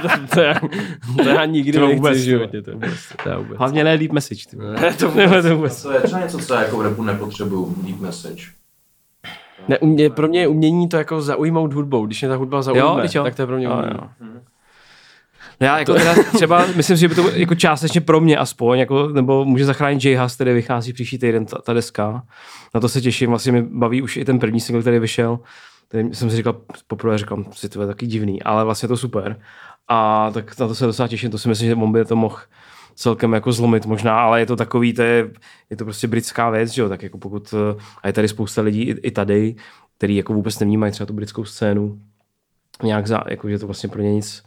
[0.02, 0.54] To, to, já,
[1.22, 2.24] to já nikdy To nechci vůbec, v to.
[2.24, 2.90] životě, to vůbec,
[3.22, 3.58] to já vůbec.
[3.58, 4.40] Hlavně ne deep message.
[4.50, 4.56] Ty.
[4.56, 5.82] Ne, to Ne, to vůbec.
[5.82, 8.42] to je třeba něco, co já jako v rapu nepotřebuju, deep message.
[9.68, 12.06] Ne, umě, pro mě je umění to jako zaujmout hudbou.
[12.06, 13.24] Když mě ta hudba zaujme, Jo, jo.
[13.24, 13.94] tak to je pro mě Jo, umění.
[13.94, 14.08] jo.
[15.60, 18.78] No já jako teda třeba, myslím si, že by to jako částečně pro mě aspoň,
[18.78, 22.22] jako, nebo může zachránit J Hus, který vychází příští týden, ta, ta deska.
[22.74, 25.38] Na to se těším, vlastně mi baví už i ten první single, který vyšel.
[25.88, 28.96] Který jsem si říkal, poprvé říkal, si to je taky divný, ale vlastně je to
[28.96, 29.40] super.
[29.88, 32.36] A tak na to se docela těším, to si myslím, že on by to mohl
[32.94, 35.30] celkem jako zlomit možná, ale je to takový, to je,
[35.70, 38.62] je to prostě britská věc, že jo, tak jako pokud, eh, a je tady spousta
[38.62, 39.54] lidí i, i tady,
[39.98, 41.98] který jako vůbec nevnímají třeba tu britskou scénu,
[42.82, 44.42] nějak za, jako, že to vlastně pro ně nic,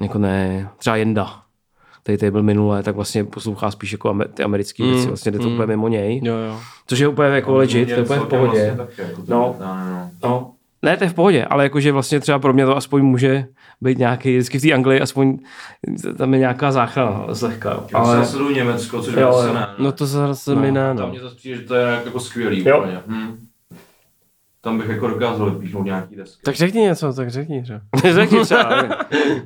[0.00, 1.42] jako ne, třeba Jenda,
[2.02, 5.38] který tady byl minulé, tak vlastně poslouchá spíš jako ame, ty americké věci, vlastně jde
[5.38, 6.60] to úplně mimo něj, Jo, jo.
[6.86, 8.72] což je úplně jako legit, to je úplně v pohodě.
[8.76, 9.56] Vlastně taky, jako to No.
[9.60, 10.10] no.
[10.22, 10.52] no.
[10.82, 13.46] No, ne, to je v pohodě, ale jakože vlastně třeba pro mě to aspoň může
[13.80, 15.38] být nějaký, vždycky v té Anglii aspoň
[16.16, 17.70] tam je nějaká záchrana zlehka.
[17.70, 17.82] jo.
[17.92, 18.16] Ale...
[18.16, 19.54] Já sleduju Německo, což Jo, jo, jo.
[19.54, 19.66] ne.
[19.78, 21.08] No to zase mi ne, Tam no.
[21.08, 22.78] mě zase přijde, že to je jako skvělý Jo.
[22.78, 22.98] úplně.
[23.06, 23.36] Hm.
[24.62, 26.42] Tam bych jako dokázal vypíchnout nějaký desky.
[26.44, 27.80] Tak řekni něco, tak řekni třeba.
[28.14, 28.84] řekni třeba,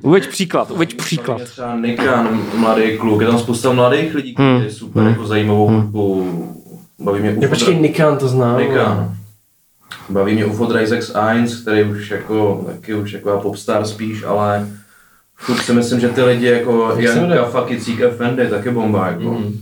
[0.01, 1.37] uveď příklad, uveď příklad.
[1.37, 4.69] Tam je třeba Nikan, mladý kluk, je tam spousta mladých lidí, kteří Hmm.
[4.69, 6.55] super jako zajímavou hudbu.
[6.99, 8.59] Baví mě UFO počkej, Nikan to znám.
[8.59, 9.15] Nikan.
[10.09, 14.67] Baví mě UFO Drysex 1, který už jako, taky už jako popstar spíš, ale
[15.35, 17.41] furt si myslím, že ty lidi jako Janka, jmenuje?
[17.41, 19.33] Fakicík a Fendi, taky bomba jako.
[19.33, 19.59] Mm.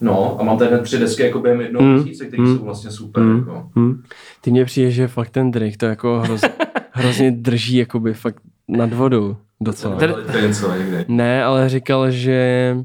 [0.00, 1.94] No, a mám tady hned tři desky jako během jednoho Mm.
[1.94, 2.56] měsíce, které Mm.
[2.58, 3.22] jsou vlastně super.
[3.22, 3.38] Mm.
[3.38, 3.68] Jako.
[3.76, 4.02] Hm.
[4.40, 6.40] Ty mě přijde, že fakt ten Drake to jako hroz,
[6.92, 8.36] hrozně drží jakoby fakt
[8.68, 9.98] nad vodou docela.
[10.34, 10.72] Je něco.
[11.08, 12.76] Ne, ale říkal, že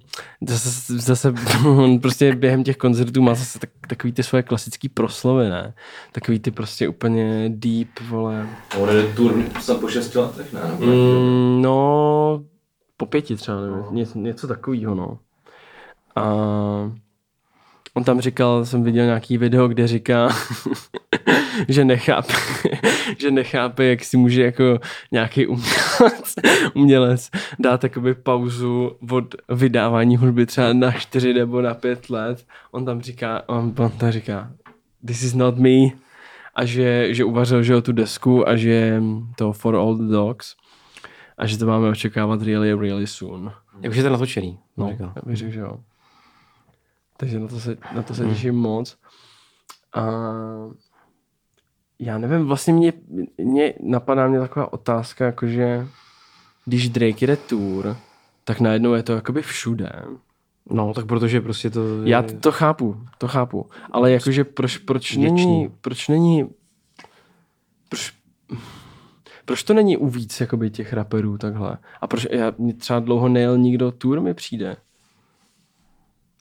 [0.47, 1.33] zase, zase
[1.65, 5.73] on prostě během těch koncertů má zase tak, takový ty svoje klasický proslovy, ne?
[6.11, 8.49] Takový ty prostě úplně deep, vole.
[8.69, 10.61] A On jde tour snad po šesti letech, ne?
[10.79, 10.85] Nebo?
[10.85, 12.43] Mm, no,
[12.97, 15.19] po pěti třeba, nevím, něco, něco takového, no.
[16.15, 16.23] A
[17.93, 20.29] on tam říkal, jsem viděl nějaký video, kde říká,
[21.67, 22.33] že nechápe,
[23.19, 24.79] že nechápe, jak si může jako
[25.11, 26.35] nějaký umělec,
[26.73, 32.45] umělec dát takoby pauzu od vydávání hudby třeba na čtyři nebo na pět let.
[32.71, 34.51] On tam říká, on, on tam říká,
[35.05, 36.03] this is not me.
[36.55, 39.01] A že, že uvařil že tu desku a že
[39.35, 40.55] to For All the Dogs
[41.37, 43.53] a že to máme očekávat really, really soon.
[43.81, 44.59] Jakože to je natočený.
[44.77, 45.13] No, říkal.
[45.15, 45.79] já bych řekl, že jo.
[47.17, 48.97] Takže na to se, na to se těším moc.
[49.93, 50.01] A
[51.99, 52.93] já nevím, vlastně mě,
[53.37, 55.87] mě napadá mě taková otázka, jakože
[56.65, 57.97] když Drake jede tour,
[58.43, 59.91] tak najednou je to jakoby všude.
[60.69, 62.03] No, tak protože prostě to...
[62.03, 63.69] je- Já to chápu, to chápu.
[63.91, 66.49] Ale jakože proč, proč není, proč není,
[67.89, 68.13] proč,
[69.45, 71.77] proč to není u víc jakoby těch raperů takhle?
[72.01, 74.75] A proč já, mě třeba dlouho nejel nikdo tour mi přijde?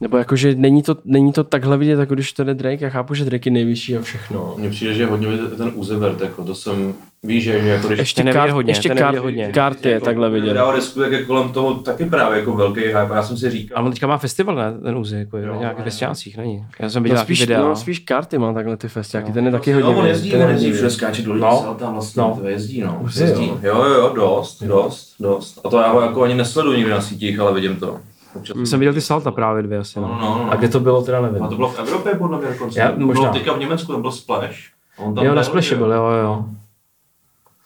[0.03, 2.85] Nebo jakože není to, není to takhle vidět, jako když to jde Drake.
[2.85, 4.55] Já chápu, že Drake je nejvyšší a všechno.
[4.59, 7.99] Mně přijde, že je hodně vidět ten uzevert, jako to jsem, víš, že, jako když
[7.99, 9.53] Ještě, Ten je kart, hodně, ještě ten je kart, hodně.
[9.55, 10.55] karty je takhle vidět.
[10.55, 12.99] Dával desku, tak je kolem toho taky právě jako velký hype.
[12.99, 14.73] A já jsem si říkal, Ale on teďka má festival, ne?
[14.83, 15.85] Ten úzy, jako jo, Jo, v nějakých ne.
[15.85, 16.65] festiácích, není.
[16.81, 17.63] Já jsem viděl No, spíš, videa.
[17.63, 20.41] no, spíš karty má takhle ty festiáky, ten je taky hodně jo, on jezdí, ten
[20.41, 21.63] je on jezdí, všude skáče dolů, No.
[21.67, 21.75] no.
[21.75, 22.39] tam vlastně, No.
[22.43, 23.01] to jezdí, no.
[23.21, 23.47] Jezdí.
[23.47, 23.59] jo.
[23.63, 25.61] Jo, jo, jo, dost, dost, dost.
[25.65, 27.99] A to já ho jako ani nesleduji nikdy na sítích, ale vidím to.
[28.35, 28.57] Občas.
[28.65, 30.01] Jsem viděl ty salta právě dvě asi.
[30.01, 30.19] No, No.
[30.21, 30.53] no, no.
[30.53, 31.43] A kde to bylo, teda nevím.
[31.43, 32.81] A to bylo v Evropě podle mě dokonce.
[32.81, 33.21] Já- možná.
[33.23, 34.57] Bylo teďka v Německu, tam byl Splash.
[34.99, 36.45] On tam Jo, na Splashi byl, jo, jo.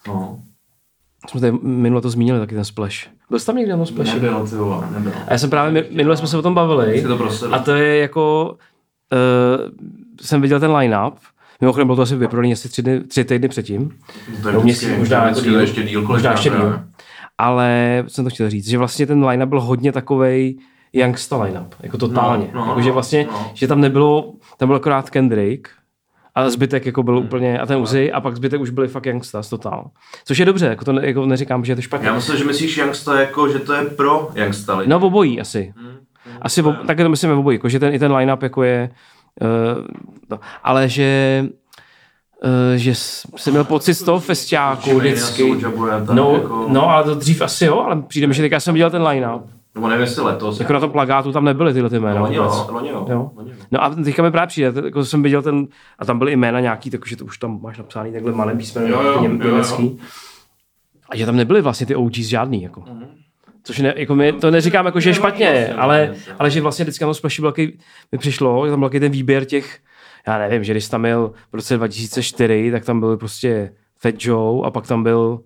[0.07, 0.39] No.
[1.29, 2.95] Jsme tady minule to zmínili, taky ten Splash.
[3.29, 4.13] Byl jsi tam někdy na tom Splashi?
[4.13, 5.11] Nebyl, ty vole, nebyl.
[5.27, 7.01] A já jsem právě, mi- minule jsme se o tom bavili.
[7.03, 7.53] To.
[7.53, 8.55] A to je jako,
[9.13, 9.77] uh,
[10.21, 11.13] jsem viděl ten line-up,
[11.61, 13.79] mimochodem bylo to asi vyprodaný asi tři, dny, tři týdny předtím,
[14.43, 15.59] no, vždycky, měsíc, možná jako díl.
[15.59, 16.79] ještě díl, možná ještě díl.
[17.37, 20.59] Ale jsem to chtěl říct, že vlastně ten line-up byl hodně takovej
[20.93, 22.47] youngsta line-up, jako totálně.
[22.53, 23.51] No, no, jako, že vlastně, no.
[23.53, 25.67] že tam nebylo, tam byl akorát Kendrick,
[26.35, 29.49] a zbytek jako byl úplně, a ten Uzi, a pak zbytek už byli fakt youngstas
[29.49, 29.89] totál.
[30.25, 32.07] Což je dobře, jako to ne, jako neříkám, že je to špatně.
[32.07, 34.89] Já myslím, že myslíš Youngsta jako, že to je pro Youngsta lidi.
[34.89, 35.73] No obojí asi.
[36.41, 38.89] Asi ob, také to myslíme obojí, jako, že ten, i ten line-up jako je,
[39.41, 39.85] uh,
[40.29, 41.43] no, ale že
[42.75, 45.55] že s- jsem měl pocit z toho festiáku vždycky.
[46.13, 48.89] No, jako, no, ale to dřív asi jo, ale přijde mi, že teďka jsem viděl
[48.89, 49.41] ten line-up.
[49.75, 50.59] Nebo nevím, jestli letos.
[50.59, 52.21] Jako na tom plagátu tam nebyly tyhle ty jména.
[52.21, 52.53] Loni vůbec.
[52.53, 53.05] jo, loni jo.
[53.09, 53.31] Jo.
[53.35, 53.51] loni.
[53.71, 55.67] No a teďka mi právě přijde, jako jsem viděl ten,
[55.99, 58.31] a tam byly i jména nějaký, takže to už tam máš napsaný takhle
[58.87, 59.21] jo, jo.
[59.21, 59.99] německý.
[61.09, 62.83] A že tam nebyly vlastně ty OGs žádný, jako.
[62.87, 63.05] Mhm.
[63.63, 67.03] Což ne, jako my, to neříkám, jako, že je špatně, ale, ale že vlastně vždycky
[67.03, 67.41] na tom Splashi
[68.11, 69.79] mi přišlo, že tam byl ten výběr těch,
[70.27, 74.67] já nevím, že když tam byl v roce 2004, tak tam byl prostě Fat Joe
[74.67, 75.39] a pak tam byl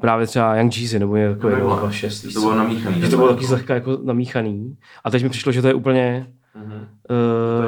[0.00, 1.52] právě třeba Young Jeezy nebo nějaký Takhle.
[1.60, 2.24] jako 26.
[2.24, 3.00] Že to bylo namíchaný.
[3.00, 4.76] Že to bylo taky zlehka jako namíchaný.
[5.04, 6.86] A teď mi přišlo, že to je úplně, Mhm.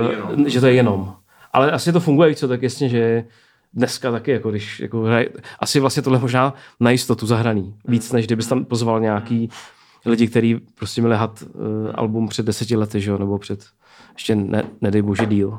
[0.02, 0.48] uh, je jenom.
[0.50, 1.14] že to je jenom.
[1.52, 3.24] Ale asi to funguje, víc co, tak jasně, že
[3.74, 7.74] dneska taky, jako když jako hraje, asi vlastně tohle možná na jistotu zahraný.
[7.88, 9.48] Víc, než kdybys tam pozval nějaký
[10.06, 13.64] lidi, kteří prostě měli had uh, album před deseti lety, že jo, nebo před
[14.14, 15.58] ještě ne, nedej bože díl.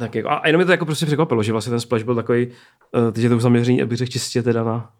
[0.00, 2.46] Tak jako, a jenom mě to jako prostě překvapilo, že vlastně ten splash byl takový,
[2.46, 4.90] uh, teď je to zaměření, abych řekl čistě teda na,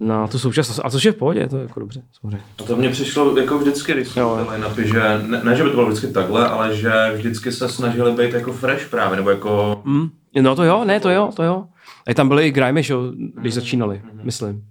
[0.00, 0.80] na tu současnost.
[0.84, 2.44] A což je v pohodě, to je jako dobře, samozřejmě.
[2.60, 5.74] A to mně přišlo jako vždycky, když ty line-upy, že ne, ne, že by to
[5.74, 9.82] bylo vždycky takhle, ale že vždycky se snažili být jako fresh právě, nebo jako...
[9.84, 10.08] Mm.
[10.40, 11.64] No to jo, ne, to jo, to jo.
[12.06, 14.64] A tam byly i grimy, že jo, když začínali, myslím.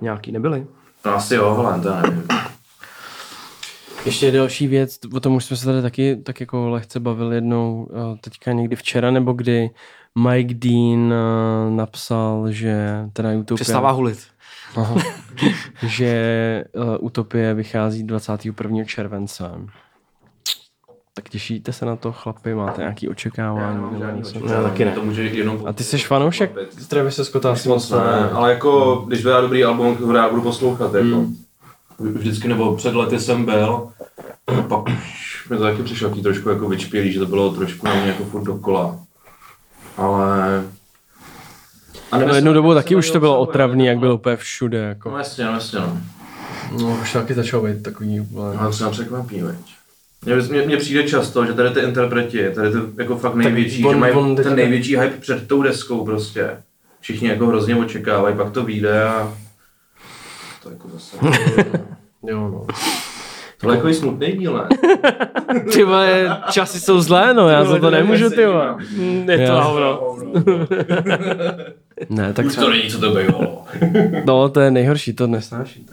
[0.00, 0.66] Nějaký nebyly.
[1.06, 2.37] No asi jo, hele, to nevím.
[4.06, 7.88] Ještě další věc, o tom už jsme se tady taky tak jako lehce bavili jednou,
[7.90, 9.70] eh, teďka někdy včera nebo kdy
[10.18, 14.18] Mike Dean eh, napsal, že teda Utopia, Přestává hulit.
[14.76, 14.94] Aha,
[15.86, 18.84] že eh, Utopie vychází 21.
[18.84, 19.44] července.
[21.14, 22.54] Tak těšíte se na to, chlapi?
[22.54, 23.82] Máte nějaký očekávání?
[23.92, 24.46] nebo něco?
[24.48, 24.92] Já taky ne.
[24.92, 25.62] To může jenom...
[25.66, 26.52] A ty jsi fanoušek
[26.88, 27.52] Travise Scotta?
[27.52, 31.26] Asi moc Ne, ale jako, když vydá dobrý album, tak ho rád budu poslouchat, jako.
[31.98, 33.88] Vždycky, nebo před lety jsem byl,
[34.46, 37.86] a pak už mi to taky přišlo taky trošku jako vyčpělý, že to bylo trošku
[37.86, 38.98] na mě jako furt dokola.
[39.96, 40.64] Ale...
[42.12, 44.78] A No jednu dobu taky už to bylo otravný, jak bylo úplně všude.
[44.78, 45.10] Jako.
[45.10, 46.00] No jasně, no jasně, no.
[46.80, 48.58] No, už taky začalo být takový úplně...
[48.62, 49.56] No, třeba překvapí, veď.
[50.50, 54.00] Mně, mně, přijde často, že tady ty interpreti, tady ty jako fakt největší, on- že
[54.00, 56.50] mají on teďka- ten největší hype před tou deskou prostě.
[57.00, 59.34] Všichni jako hrozně očekávají, pak to vyjde a
[60.68, 61.16] to jako zase.
[62.26, 62.66] Jo, no.
[63.60, 64.68] Tohle je jako smutný díl, ne?
[65.72, 68.76] Ty vole, časy jsou zlé, no, já za to nemůžu, ty vole.
[69.30, 70.16] Je to Já- hovno.
[72.08, 73.64] Ne, tak Už to není, co to bývalo.
[74.24, 75.86] No, to je nejhorší, to nesnáší.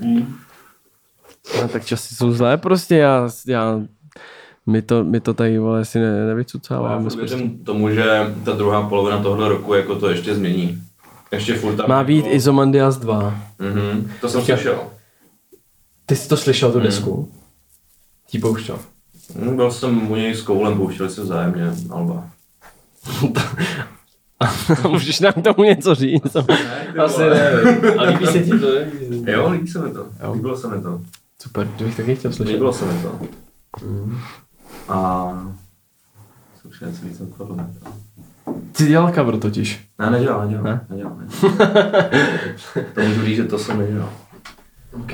[1.61, 3.79] Ne, tak časy jsou zlé prostě, já, já
[4.65, 7.09] My to, my to tady, vole, si ne, já nevycucáváme.
[7.09, 8.03] jsme věřím tomu, že
[8.45, 10.81] ta druhá polovina tohle roku jako to ještě změní.
[11.31, 12.35] Ještě furt tam Má být jako...
[12.35, 13.39] Izomandias 2.
[13.59, 14.55] Mhm, to jsem Počkej.
[14.55, 14.83] slyšel.
[16.05, 17.31] Ty jsi to slyšel, tu desku?
[18.27, 18.79] Ti pouštěl.
[19.35, 22.29] Hm, Byl jsem u něj s Koulem, pouštěli se vzájemně Alba.
[24.89, 26.35] Můžeš nám k tomu něco říct?
[27.05, 27.51] Asi ne.
[27.97, 29.31] A líbí se ti to, ne?
[29.31, 30.07] Jo, líbí se mi to.
[30.33, 31.01] Líbilo se mi to.
[31.41, 32.51] Super, to bych taky chtěl slyšet.
[32.53, 33.19] Líbilo se mi to.
[34.93, 35.31] A...
[36.61, 37.73] Co už něco víc odpadlo, ne?
[38.77, 39.85] Ty dělal cover totiž.
[39.99, 40.63] Ne, nedělal, nedělal.
[40.63, 40.71] Ne?
[40.71, 40.81] Ne?
[40.89, 42.11] Nedělal, nedělal.
[42.93, 44.09] to můžu říct, že to jsem nedělal.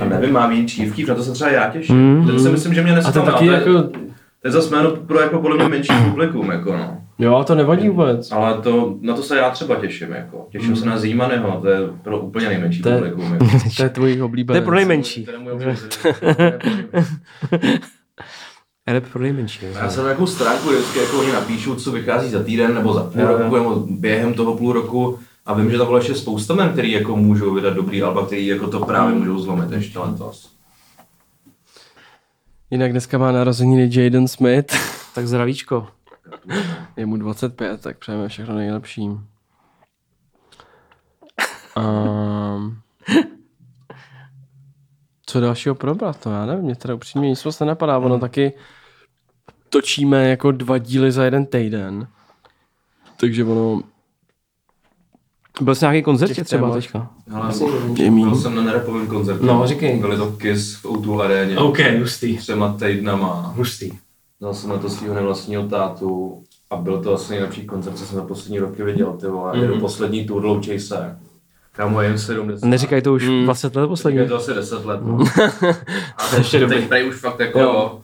[0.00, 1.96] A nevím, má být čívky, na to se třeba já těším.
[2.18, 2.26] Mm.
[2.26, 3.12] Ten si myslím, že mě A nestal.
[3.12, 3.82] to taky jako...
[3.82, 6.98] To je zase jméno pro jako podle mě menší publikum, jako no.
[7.18, 8.32] Jo, a to nevadí vůbec.
[8.32, 10.46] Ale to, na to se já třeba těším, jako.
[10.50, 13.32] Těším se na Zímaného, to je pro úplně nejmenší To je- publikum.
[13.32, 13.46] Jako.
[13.76, 14.56] To je tvůj To oblíbený.
[14.58, 15.24] je pro nejmenší.
[15.24, 15.78] To je můj oblíbený.
[18.86, 19.66] Rap pro nejmenší.
[19.74, 23.04] Já jsem na nějakou stránku vždycky jako oni napíšou, co vychází za týden nebo za
[23.04, 26.72] půl roku nebo během toho půl roku a vím, že tam bylo ještě spousta men,
[26.72, 30.52] který jako můžou vydat dobrý alba, který jako to právě můžou zlomit ještě letos.
[32.70, 34.74] Jinak dneska má narozeniny Jaden Smith.
[35.14, 35.88] Tak zdravíčko.
[36.96, 39.02] Je mu 25, tak přejeme všechno nejlepší.
[41.76, 42.78] Um,
[45.26, 48.52] co dalšího probrat, to já nevím, mě teda upřímně nic moc nenapadá, ono taky
[49.68, 52.06] točíme jako dva díly za jeden týden.
[53.20, 53.82] Takže ono,
[55.60, 57.10] Byl jsi na nějaký koncertě Těch třeba teďka?
[57.34, 57.52] Ale
[58.10, 59.46] byl jsem na nerapovém koncertu.
[59.46, 59.98] No, říkej.
[59.98, 61.56] Byli to Kiss v O2 aréně.
[61.98, 62.36] hustý.
[62.36, 63.52] Třema týdnama.
[63.56, 63.90] Hustý.
[64.40, 68.16] Dal jsem na to svého nevlastního tátu a byl to asi nejlepší koncert, co jsem
[68.16, 69.56] za poslední roky viděl, ty vole.
[69.56, 69.62] Mm.
[69.62, 71.18] Jedu poslední tour, loučej se.
[71.72, 72.66] Kámo, je jen 70.
[72.68, 73.44] Neříkaj to už Mm.
[73.44, 74.18] 20 let poslední.
[74.20, 75.18] Je to asi 10 let, no.
[76.16, 78.00] A teď, ještě teď prej už fakt jako, Jo.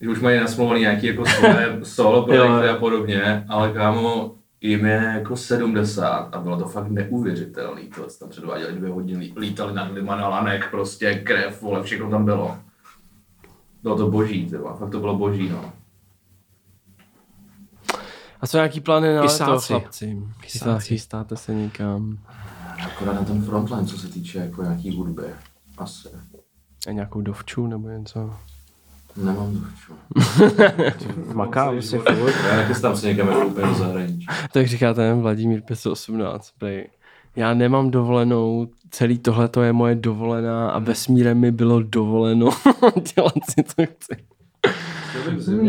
[0.00, 5.12] že už mají nasmluvaný nějaký jako svoje solo projekty a podobně, ale kámo, jim je
[5.18, 9.92] jako 70 a bylo to fakt neuvěřitelný, to tam předváděli dvě hodiny, lí- lítali nad
[9.92, 12.56] lidma na lanek, prostě krev, vole, všechno tam bylo.
[13.82, 15.72] Bylo to boží, vole, fakt to bylo boží, no.
[18.40, 19.66] a co nějaký plány na leto, Kysáci.
[19.72, 20.18] chlapci?
[20.40, 20.88] Kysáci.
[20.88, 22.18] Chystáte se někam?
[22.84, 25.24] Akorát na ten frontline, co se týče jako nějaký hudby.
[25.78, 26.08] Asi.
[26.88, 28.34] A nějakou dovču nebo něco?
[29.16, 29.94] Nemám to čo.
[31.34, 32.34] Maká prostě furt.
[32.50, 34.26] Já nechystám se někam jako úplně do zahraničí.
[34.52, 36.50] Tak říká ten Vladimír 518.
[36.58, 36.88] Prej.
[37.36, 42.50] Já nemám dovolenou, celý tohle to je moje dovolená a vesmírem mi bylo dovoleno
[43.14, 44.24] dělat si, co chci.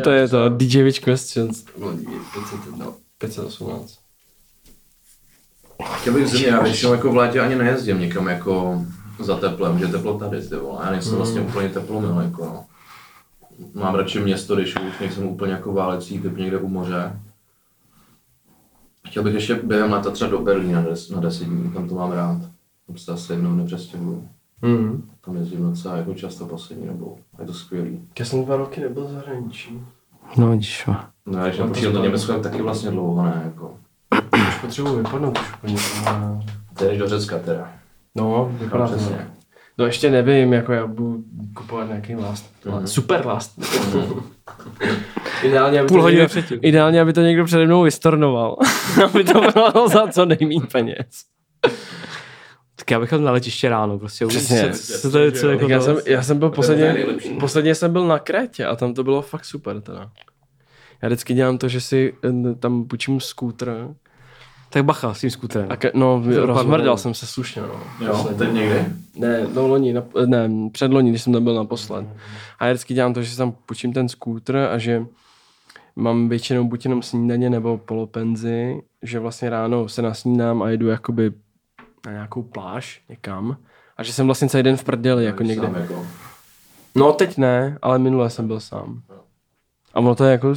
[0.04, 1.66] To je to, DJ Witch Questions.
[1.78, 4.00] Vladimír 500, no, 518.
[5.84, 8.82] Chtěl bych v zimě, já většinou jako v létě ani nejezdím někam jako
[9.20, 10.80] za teplem, že teplo tady, ty vole.
[10.86, 12.66] Já nejsem vlastně úplně teplomil, jako no.
[13.74, 17.20] Mám radši město, když už nejsem úplně jako válecí typ někde u moře.
[19.08, 21.96] Chtěl bych ještě během léta třeba do Berlína na des- na 10 dní, tam to
[21.96, 22.38] mám rád.
[22.88, 24.28] Tam se asi jednou nepřestěhuju.
[24.62, 25.10] Mm.
[25.26, 27.18] Tam jezdím docela jako často poslední dobou.
[27.40, 28.00] Je to skvělý.
[28.20, 29.82] Já jsem dva roky nebyl v zahraničí.
[30.38, 30.96] No vidíš, jo.
[31.26, 33.78] No, já když napočítám to Německo, tak taky vlastně dlouho, ne, jako.
[34.62, 36.46] Potřebuji vypadnout už úplně.
[36.74, 37.72] Ty jdeš do Řecka teda.
[38.16, 38.96] No, vypadá to.
[38.96, 39.28] přesně.
[39.78, 42.46] No ještě nevím, jako já budu kupovat nějaký last.
[42.66, 42.88] Mhm.
[42.88, 43.60] Super last.
[45.44, 46.60] ideálně, aby Půl hodiny někdo, předtím.
[46.62, 48.58] ideálně, aby to někdo přede mnou vystornoval.
[49.06, 51.08] aby to bylo za co nejmín peněz.
[52.76, 54.72] Tak já bych na letiště ráno, prostě Přesně.
[54.74, 57.06] co, co to je, co Tak jako Tak já, jsem, já jsem byl posledně,
[57.40, 60.12] posledně jsem byl na Krétě a tam to bylo fakt super teda.
[61.02, 63.88] Já vždycky dělám to, že si eh, tam půjčím skútr
[64.70, 65.68] Tak bacha s tím skuterem.
[65.72, 67.68] a ke, no, rozmrdal jsem se slušně, no.
[68.06, 68.38] Jo, Posledně.
[68.46, 68.86] teď někdy?
[69.16, 72.06] Ne, no loni, na, ne, předloni, když jsem tam byl naposled.
[72.60, 75.06] A já vždycky dělám to, že si tam půjčím ten skútr a že
[75.96, 81.32] mám většinou buď jenom snídaně nebo polopenzi, že vlastně ráno se nasnídám a jedu jakoby
[82.06, 83.58] na nějakou pláž někam.
[83.98, 85.66] A že jsem vlastně celý den v prdeli, jako někde.
[85.68, 86.06] Sám jako.
[86.96, 89.02] No teď ne, ale minule jsem byl sám.
[89.94, 90.56] A ono to je jako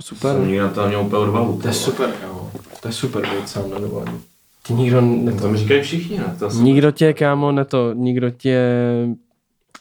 [0.00, 0.32] super.
[0.32, 1.60] Jsem nikdy na to neměl úplně odvahu.
[1.62, 2.41] To je super, kámo.
[2.80, 4.20] To je super být sám na dovolení.
[4.66, 6.36] Ty nikdo, ne, To mi říkají všichni, ne?
[6.38, 8.68] To nikdo tě, kámo, ne to, nikdo tě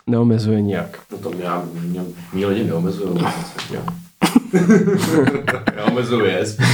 [0.07, 0.99] neomezuje nijak.
[1.11, 1.45] No to mě,
[1.81, 2.01] mě,
[2.33, 3.19] mě lidi neomezují.
[5.75, 6.59] Já omezuju jest.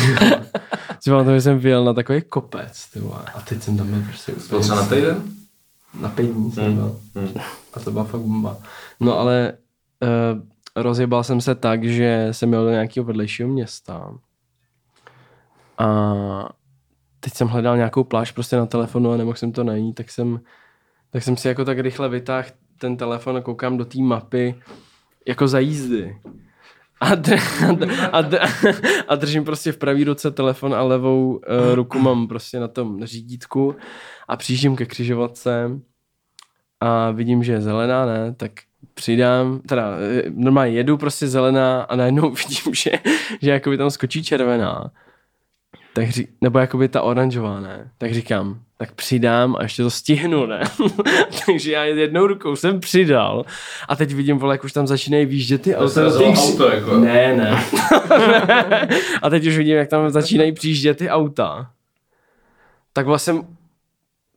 [0.99, 4.01] Si pamatuju, že jsem vyjel na takový kopec, ty vole, a teď jsem tam byl
[4.07, 5.23] prostě Byl třeba na týden?
[6.01, 6.75] na pět dní jsem Hmm.
[6.75, 6.95] byl.
[7.15, 7.29] Hmm.
[7.73, 8.57] A to byla fakt bomba.
[8.99, 9.53] No ale
[10.03, 10.41] uh,
[10.83, 14.11] rozjebal jsem se tak, že jsem jel do nějakého vedlejšího města
[15.77, 16.49] a
[17.19, 20.39] teď jsem hledal nějakou pláž prostě na telefonu a nemohl jsem to najít, tak jsem,
[21.09, 22.47] tak jsem si jako tak rychle vytáhl
[22.77, 24.55] ten telefon a koukám do té mapy
[25.27, 26.17] jako za jízdy.
[26.99, 31.31] A, dr- a, dr- a, dr- a držím prostě v pravý ruce telefon a levou
[31.31, 31.41] uh,
[31.73, 33.75] ruku mám prostě na tom řídítku
[34.27, 35.79] a přijíždím ke křižovatce
[36.79, 38.51] a vidím, že je zelená, ne, tak
[38.93, 42.91] přidám, teda eh, normálně jedu prostě zelená a najednou vidím, že,
[43.41, 44.91] že jakoby tam skočí červená.
[45.97, 47.91] Tak ří, nebo jakoby ta oranžová, ne?
[47.97, 50.61] Tak říkám, tak přidám a ještě to stihnu, ne?
[51.45, 53.45] Takže já jednou rukou jsem přidal
[53.87, 56.01] a teď vidím, vole, jak už tam začínají výjíždět ty auta.
[56.09, 56.97] kři- auto, jako.
[56.97, 57.63] ne, ne.
[59.21, 61.71] a teď už vidím, jak tam začínají přijíždět ty auta.
[62.93, 63.57] Tak vlastně jsem,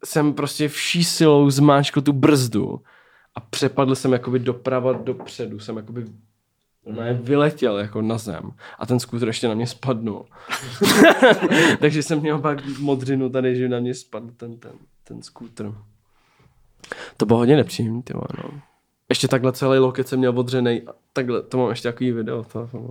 [0.04, 2.80] jsem prostě vší silou zmáčkl tu brzdu
[3.34, 5.58] a přepadl jsem jakoby doprava dopředu.
[5.58, 6.04] Jsem jakoby
[6.96, 10.26] ne, vyletěl jako na zem a ten skútr ještě na mě spadnul.
[11.80, 14.72] Takže jsem měl pak modřinu tady, že na mě spadl ten, ten,
[15.04, 15.74] ten skútr.
[17.16, 18.60] To bylo hodně nepříjemný, ty no.
[19.08, 20.84] Ještě takhle celý loket jsem měl odřenej.
[20.86, 22.44] a Takhle, to mám ještě takový video.
[22.44, 22.90] To, to bylo.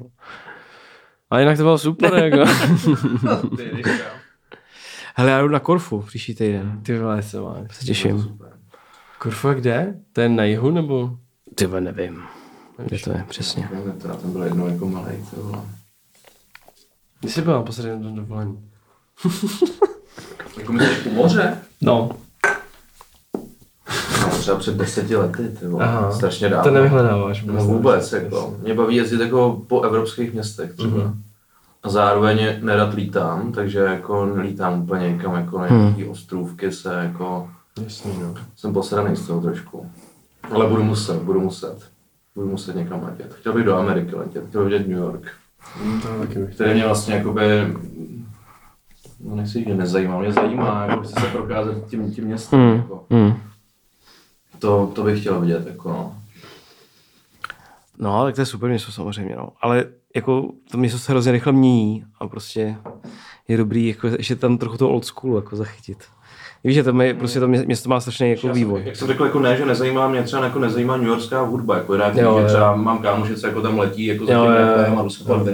[1.30, 2.52] A jinak to bylo super, jako.
[5.16, 6.82] Hele, já jdu na Korfu příští týden.
[6.84, 7.76] Ty vole, se máš.
[7.76, 8.40] Se těším.
[9.20, 10.00] Kurva, kde?
[10.14, 11.18] To je na jihu, nebo?
[11.56, 12.24] Ty nevím.
[12.86, 13.70] Kde to je, přesně.
[14.08, 15.66] Já tam byl jednou jako malý, to bylo.
[17.20, 17.66] Kdy jsi byl
[18.00, 18.70] na dovolení?
[20.58, 21.58] Jako myslíš u moře?
[21.82, 22.10] No.
[24.22, 25.86] No, třeba před deseti lety, ty vole.
[25.86, 26.12] Aha.
[26.12, 26.64] Strašně dávno.
[26.64, 27.44] To nevyhledáváš.
[27.44, 28.58] No vůbec, jako.
[28.62, 30.98] Mě baví jezdit jako po evropských městech třeba.
[30.98, 31.24] Mhm.
[31.84, 37.50] A zároveň nerad lítám, takže jako nelítám úplně někam jako na nějaký ostrůvky se jako...
[37.84, 38.34] Jasný, no.
[38.56, 39.92] Jsem posraný z toho trošku.
[40.52, 41.90] Ale budu muset, budu muset.
[42.40, 43.34] Budu muset někam letět.
[43.34, 45.32] Chtěl bych do Ameriky letět, chtěl bych vidět New York.
[46.02, 46.56] To taky bych.
[46.56, 47.78] Který mě vlastně jakoby...
[49.20, 52.60] No nechci říct, že nezajímá, mě zajímá, jako chci se procházet tím, tím městem.
[52.60, 52.78] Hmm.
[52.78, 53.06] Jako.
[53.10, 53.34] Hmm.
[54.60, 56.16] To, to bych chtěl vidět, jako no.
[57.98, 59.50] No, tak to je super město samozřejmě, no.
[59.62, 59.86] Ale
[60.16, 62.78] jako to město se hrozně rychle mění a prostě
[63.48, 65.98] je dobrý jako ještě tam trochu to old school jako zachytit.
[66.64, 68.82] Víš, že tam je, prostě to mě- město má strašný jako vývoj.
[68.86, 71.98] Jak jsem řekl, jako ne, že nezajímá mě třeba jako nezajímá New Yorkská hudba, jako
[71.98, 75.04] rád, Jo, že třeba mám kámoše, co jako tam letí, jako za tím rapem a
[75.04, 75.46] jdu se tam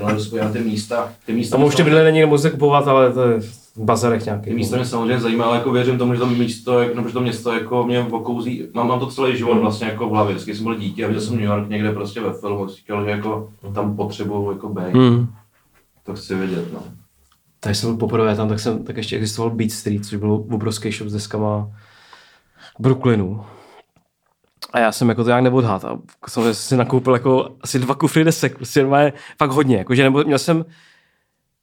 [0.41, 3.21] na ty místa, ty místa, Tam mě už ty bydle není moc kupovat, ale to
[3.21, 4.43] je v bazarech nějaký.
[4.49, 7.13] ty místa mě samozřejmě zajímá, ale jako věřím tomu, že to místo, jako, nebo že
[7.13, 10.55] to město jako mě okouzí, mám, mám to celý život vlastně jako v hlavě, vždycky
[10.55, 13.49] jsem byl dítě a viděl jsem New York někde prostě ve filmu, říkal, že jako
[13.73, 15.27] tam potřebuju jako být, Hmm.
[16.05, 16.79] to chci vidět, no.
[17.66, 20.91] Tady jsem byl poprvé tam, tak, jsem, tak ještě existoval Beat Street, což byl obrovský
[20.91, 21.72] shop s deskama
[22.80, 23.45] v Brooklynu.
[24.74, 25.86] A já jsem jako to nějak neodhad.
[25.86, 29.78] A jsem si nakoupil jako asi dva kufry desek, prostě normálně fakt hodně.
[29.78, 30.66] Jakože nebo, měl jsem,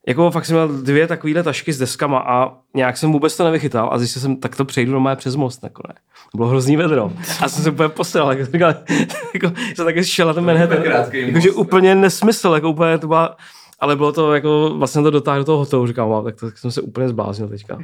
[0.07, 3.89] jako fakt jsem měl dvě takovýhle tašky s deskama a nějak jsem vůbec to nevychytal
[3.93, 5.97] a zjistil jsem, tak to přejdu normálně přes most nakonec.
[6.35, 7.13] Bylo hrozný vedro.
[7.41, 8.75] A jsem se úplně posral, jako, jsem říkal,
[9.35, 10.83] jako, jsem taky šel na ten Manhattan.
[10.83, 13.37] tak Jakože úplně nesmysl, jako úplně to byla,
[13.83, 16.59] ale bylo to jako, vlastně to dotáhl do toho hotelu, říkám, wow, tak to tak
[16.59, 17.78] jsem se úplně zbláznil teďka.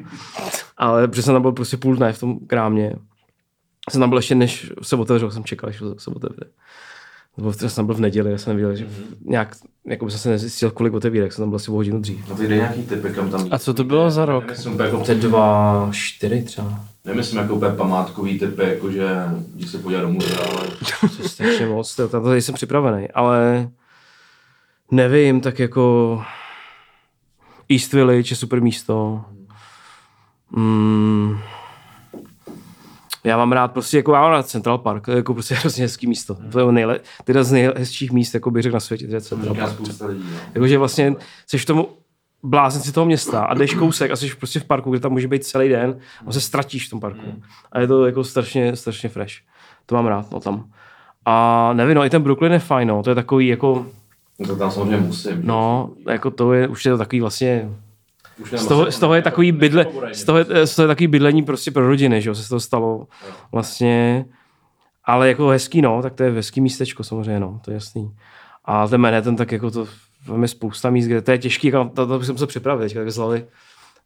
[0.77, 2.95] Ale protože jsem tam byl prostě půl dne v tom krámě.
[3.91, 6.45] Jsem tam byl ještě než se otevřel, jsem čekal, až se otevře.
[7.37, 8.89] Nebo jsem tam byl v neděli, já jsem nevěděl, že
[9.25, 12.29] nějak, jako by jsem se nezjistil, kolik otevírek, jsem tam byl asi o hodinu dřív.
[12.29, 14.45] No ty nějaký typy, kam tam A co to bylo za rok?
[14.45, 16.81] Nemyslím úplně jako, je dva, čtyři třeba.
[17.05, 19.09] nemyslím jako úplně památkový typy, jako že
[19.55, 20.67] když se podívat do muzea, ale
[21.17, 23.69] To je strašně moc, to, to, to jsem připravený, ale
[24.91, 26.23] nevím, tak jako
[27.69, 29.25] East Village je super místo.
[30.51, 31.39] Mm,
[33.25, 35.85] já mám rád prostě, jako já mám rád Central Park, to je jako prostě hrozně
[35.85, 36.37] hezký místo.
[36.53, 39.55] To je nejle, teda z nejhezčích míst, jako bych řekl na světě, to je Central
[39.55, 39.81] Park.
[39.81, 40.09] No.
[40.55, 41.15] Jakože vlastně
[41.47, 41.89] jsi v tomu
[42.43, 45.45] blázenci toho města a jdeš kousek a jsi prostě v parku, kde tam může být
[45.45, 47.43] celý den a se ztratíš v tom parku.
[47.73, 49.35] A je to jako strašně, strašně fresh.
[49.87, 50.71] To mám rád, no tam.
[51.25, 53.03] A nevím, no i ten Brooklyn je fajn, no.
[53.03, 53.87] To je takový jako,
[54.39, 55.33] No to tam samozřejmě musím.
[55.33, 55.41] že?
[55.43, 57.71] no, jako to je, už je to takový vlastně,
[58.39, 61.07] Už z toho, z toho je takový bydle, z toho, je, z toho je takový
[61.07, 63.07] bydlení prostě pro rodiny, že jo, se z toho stalo
[63.53, 64.25] vlastně,
[65.05, 68.11] ale jako hezký, no, tak to je hezký místečko samozřejmě, no, to je jasný.
[68.65, 69.87] A ten Manhattan, tak jako to,
[70.27, 73.01] tam je spousta míst, kde to je těžký, jako, to, to jsem se připravil teďka,
[73.01, 73.47] tak z hlavy.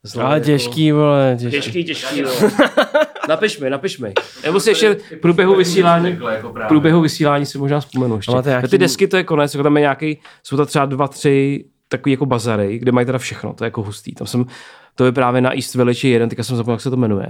[0.02, 1.60] Z hlavy Ale jako- těžký, vole, těžký.
[1.60, 2.22] Těžký, těžký.
[3.28, 4.14] napiš mi, napiš mi.
[4.44, 8.32] Nebo si ještě v průběhu vysílání, jako v průběhu vysílání si možná vzpomenu ještě.
[8.32, 10.86] A máte nějaký- Ty desky to je konec, jako tam je nějaký, jsou to třeba
[10.86, 14.14] dva, tři takový jako bazary, kde mají teda všechno, to je jako hustý.
[14.14, 14.46] Tam jsem,
[14.94, 17.28] to je právě na East Village jeden, teďka jsem zapomněl, jak se to jmenuje.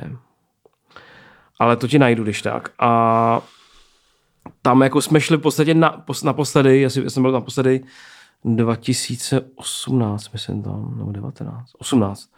[1.59, 2.69] Ale to ti najdu, když tak.
[2.79, 3.41] A
[4.63, 7.81] tam jako jsme šli v podstatě na, pos- naposledy, já, jsem byl naposledy
[8.45, 12.29] 2018, myslím tam, nebo 19, 18.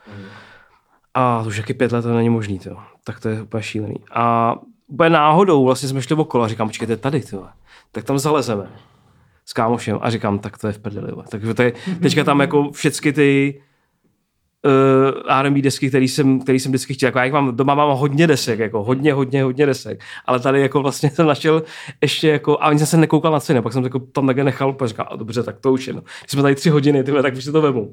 [1.14, 2.76] A to už jaký pět let to není možný, to.
[3.04, 3.96] tak to je úplně šílený.
[4.12, 4.54] A
[4.86, 7.48] úplně náhodou vlastně jsme šli okolo a říkám, počkejte tady, tyhle.
[7.92, 8.66] tak tam zalezeme.
[9.46, 11.12] s kámošem a říkám, tak to je v prdeli.
[11.28, 13.60] Takže to je, teďka tam jako všechny ty
[14.64, 17.06] uh, R&B desky, který jsem, který jsem vždycky chtěl.
[17.06, 20.00] Jako já jich mám, doma mám hodně desek, jako hodně, hodně, hodně desek.
[20.26, 21.62] Ale tady jako vlastně jsem našel
[22.00, 24.72] ještě jako, a ani jsem se nekoukal na ceny, pak jsem jako tam také nechal,
[24.72, 25.92] pak říkal, a dobře, tak to už je.
[25.92, 26.00] No.
[26.00, 27.90] Když jsme tady tři hodiny, tyhle, tak už si to vemu.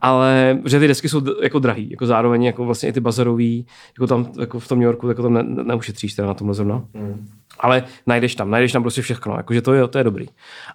[0.00, 3.66] Ale že ty desky jsou jako drahý, jako zároveň jako vlastně i ty bazarový,
[3.98, 6.54] jako tam jako v tom New Yorku, jako tam ne, ne, neušetříš teda na tomhle
[6.54, 6.84] zrovna.
[6.94, 7.28] Mm.
[7.60, 10.26] Ale najdeš tam, najdeš tam prostě všechno, jakože to je, to je dobrý.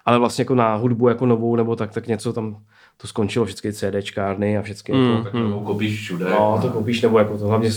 [0.04, 2.56] Ale vlastně jako na hudbu jako novou nebo tak, tak něco tam
[2.96, 5.10] to skončilo, všechny CDčkárny a všechny Mm.
[5.10, 6.24] jako, Tak to koupíš všude.
[6.30, 7.70] No, to koupíš, nebo jako to hlavně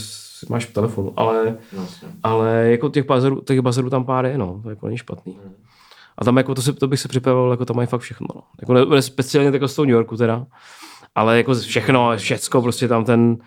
[0.49, 2.07] máš v telefonu, ale, Vlastně.
[2.23, 5.39] ale jako těch bazarů, těch bazarů tam pár je, no, to jako není špatný.
[6.17, 8.27] A tam jako to, se, to bych se připravoval, jako tam mají fakt všechno.
[8.35, 8.41] No.
[8.61, 10.45] Jako ne, ne speciálně jako z toho New Yorku teda,
[11.15, 13.37] ale jako všechno, všecko, prostě tam ten,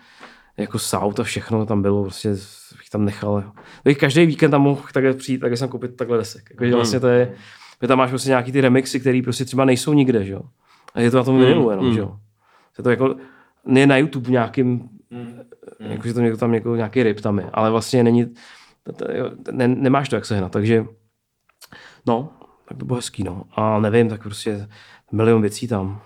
[0.57, 2.29] jako sound a všechno tam bylo, prostě
[2.77, 3.43] bych tam nechal.
[3.85, 6.49] Bych každý víkend tam mohl takhle přijít, takhle jsem koupit takhle desek.
[6.51, 7.33] Jako, že vlastně to je,
[7.81, 10.41] že tam máš prostě nějaký ty remixy, které prostě třeba nejsou nikde, že jo.
[10.93, 12.15] A je to na tom vinilu jenom, že jo.
[12.77, 13.15] Je to jako,
[13.65, 14.89] ne na YouTube nějakým,
[15.79, 18.25] jakože to někdo tam jako nějaký ryb tam je, ale vlastně není,
[18.83, 20.85] to, to, jo, ne, nemáš to jak sehnat, takže
[22.07, 22.29] no,
[22.67, 23.43] tak to bylo hezký, no.
[23.55, 24.67] A nevím, tak prostě
[25.11, 26.01] milion věcí tam.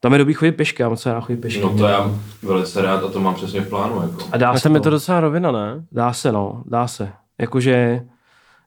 [0.00, 1.60] Tam je dobrý chodit pěšky, já moc rád chodit pěšky.
[1.62, 2.10] No to já
[2.42, 4.02] velice rád a to mám přesně v plánu.
[4.02, 4.22] Jako.
[4.32, 5.84] A dá A se tam je to, to docela rovina, ne?
[5.92, 7.12] dá se, no, dá se.
[7.40, 8.06] Jakože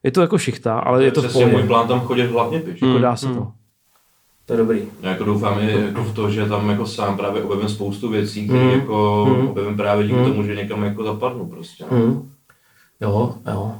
[0.02, 1.68] je to jako šichta, ale je to v přesně můj pohodě.
[1.68, 2.82] plán tam chodit hlavně pěš.
[2.82, 3.52] Jako dá se to.
[4.46, 4.82] To je dobrý.
[5.02, 8.48] Já jako doufám i jako v to, že tam jako sám právě objevím spoustu věcí,
[8.48, 8.70] které Mm.
[8.70, 9.48] jako Mm.
[9.48, 10.24] objevím právě díky Mm.
[10.24, 11.84] tomu, že někam jako zapadnu prostě.
[11.90, 12.30] Hmm.
[13.00, 13.74] Jo, jo.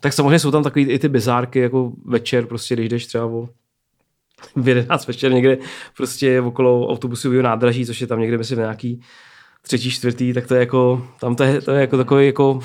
[0.00, 3.48] Tak samozřejmě jsou tam takový i ty bizárky, jako večer, prostě, když jdeš třeba o
[4.56, 5.58] v 11 večer někde
[5.96, 9.00] prostě okolo autobusového nádraží, což je tam někde myslím nějaký
[9.62, 12.60] třetí, čtvrtý, tak to je jako, tam to je, to je jako takový jako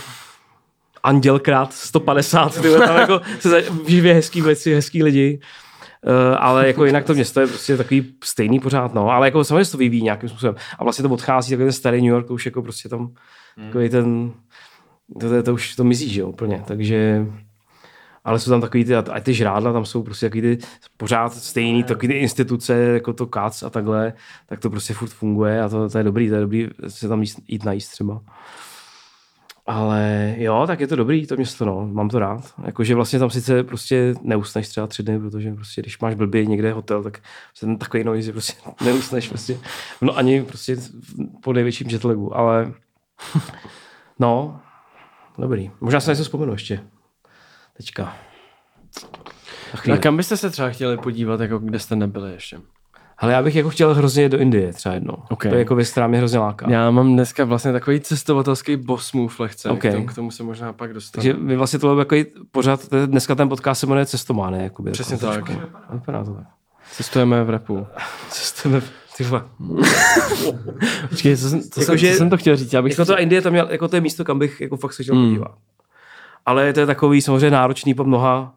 [1.03, 5.39] anděl krát 150, tyhle, tam jako se za- živě hezký věci, hezký lidi.
[6.07, 9.09] Uh, ale jako jinak to město je prostě takový stejný pořád, no.
[9.09, 10.55] Ale jako samozřejmě se to vyvíjí nějakým způsobem.
[10.79, 13.13] A vlastně to odchází takový ten starý New York, to už jako prostě tam
[13.65, 14.31] takový ten,
[15.19, 16.63] to, to, to, už to mizí, že jo, úplně.
[16.67, 17.25] Takže,
[18.23, 20.57] ale jsou tam takový ty, a ty žrádla tam jsou prostě takový ty
[20.97, 24.13] pořád stejný, takový ty instituce, jako to KAC a takhle,
[24.47, 27.21] tak to prostě furt funguje a to, to je dobrý, to je dobrý se tam
[27.21, 28.21] jíst, jít najíst třeba.
[29.65, 32.53] Ale jo, tak je to dobrý, to město, no, mám to rád.
[32.65, 36.73] Jakože vlastně tam sice prostě neusneš třeba tři dny, protože prostě když máš blbě někde
[36.73, 37.19] hotel, tak
[37.53, 38.53] se ten takový noise prostě
[38.85, 39.57] neusneš prostě.
[40.01, 40.77] No ani prostě
[41.43, 42.73] po největším jetlagu, ale
[44.19, 44.59] no,
[45.37, 45.71] dobrý.
[45.81, 46.83] Možná se něco vzpomenu ještě.
[47.77, 48.17] Teďka.
[49.93, 52.57] A kam byste se třeba chtěli podívat, jako kde jste nebyli ještě?
[53.21, 55.13] Ale já bych jako chtěl hrozně do Indie třeba jednou.
[55.29, 55.41] Ok.
[55.43, 56.69] To je jako věc, která mě hrozně láká.
[56.69, 59.69] Já mám dneska vlastně takový cestovatelský boss move lehce.
[59.69, 59.79] Ok.
[59.79, 61.21] K, tomu, k tomu se možná pak dostanu.
[61.23, 62.15] Takže my vlastně tohle jako
[62.51, 64.63] pořád, to dneska ten podcast se jmenuje Cestomány.
[64.63, 65.45] Jakoby, Přesně jako, tak.
[65.45, 65.61] trošku.
[65.93, 66.43] Vypadá to tak.
[66.91, 67.87] Cestujeme v repu.
[68.29, 68.81] Cestujeme,
[69.17, 69.43] ty vole.
[71.09, 72.73] Počkej, co, jsem, co, Jako, jsem, že- co jsem to chtěl říct?
[72.73, 74.93] Já bych Jako ta Indie, tam měl, jako to je místo, kam bych jako fakt
[74.93, 75.25] se chtěl Hmm.
[75.27, 75.51] podívat.
[76.45, 78.53] Ale to je takový samozřejmě náročný po mnoha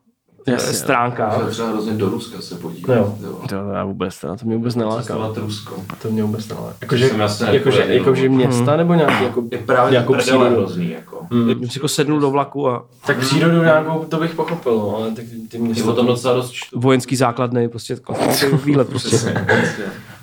[0.47, 1.41] Jasně, Jasně, stránkách.
[1.41, 2.95] Já třeba hrozně do Ruska se podívat.
[2.95, 3.15] Jo.
[3.23, 3.39] jo.
[3.49, 4.99] To, já vůbec, to, to mě vůbec neláká.
[5.03, 5.75] Cestovat Rusko.
[6.03, 6.75] To mě vůbec neláká.
[6.81, 7.11] Jakože,
[7.53, 9.43] Jakože, jakože města nebo nějaký jako...
[9.53, 10.51] je právě prdele přírodu.
[10.57, 11.27] hrozný, jako.
[11.31, 11.51] Hmm.
[11.75, 15.57] Jako sednul do vlaku a Tak přírodu nějakou, to bych pochopil, no, ale tak ty
[15.57, 15.91] Je města...
[15.91, 16.81] o tom docela dost čtu.
[16.81, 17.97] vojenský základny, prostě
[18.65, 19.47] výlet prostě.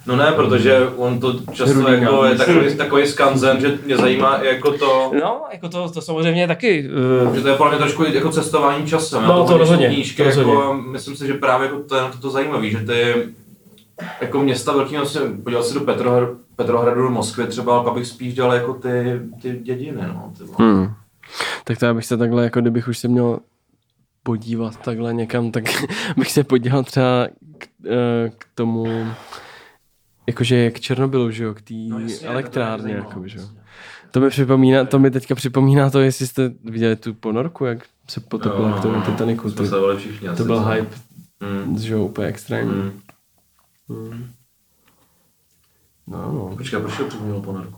[0.05, 4.37] No ne, protože on to často Hrudý jako je takový, takový skanzen, že mě zajímá
[4.37, 6.89] i jako to, No, jako to, to samozřejmě taky.
[7.27, 9.23] Uh, že to je podle mě trošku jako cestování časem.
[9.23, 10.53] No, to rozhodně, Knížky, to rozhodně.
[10.53, 13.15] jako, myslím si, že právě jako to je na to, to zajímavé, že ty
[14.21, 18.07] jako města velký, vlastně, podíval se do Petrohradu, Petrohradu do Moskvy třeba, ale pak bych
[18.07, 20.33] spíš dělal jako ty, ty dědiny, no.
[20.37, 20.43] Ty.
[20.57, 20.93] Hmm.
[21.63, 23.39] Tak to já bych se takhle, jako kdybych už se měl
[24.23, 25.63] podívat takhle někam, tak
[26.17, 27.27] bych se podíval třeba
[27.57, 28.87] k, eh, k tomu,
[30.27, 33.45] jakože k Černobylu, že jo, k té No jasně, elektrárně, jako, že jo.
[34.11, 38.19] To mi připomíná, to mi teďka připomíná to, jestli jste viděli tu ponorku, jak se
[38.19, 39.51] potopila Jo, k tomu no, Titaniku.
[39.51, 40.29] To, všichni.
[40.37, 40.95] to byl hype,
[41.65, 41.77] Mm.
[41.77, 42.91] že jo, úplně extrémní.
[43.89, 44.25] Mm.
[46.07, 46.55] No, no.
[46.57, 47.77] Počkej, proč to připomnělo ponorku?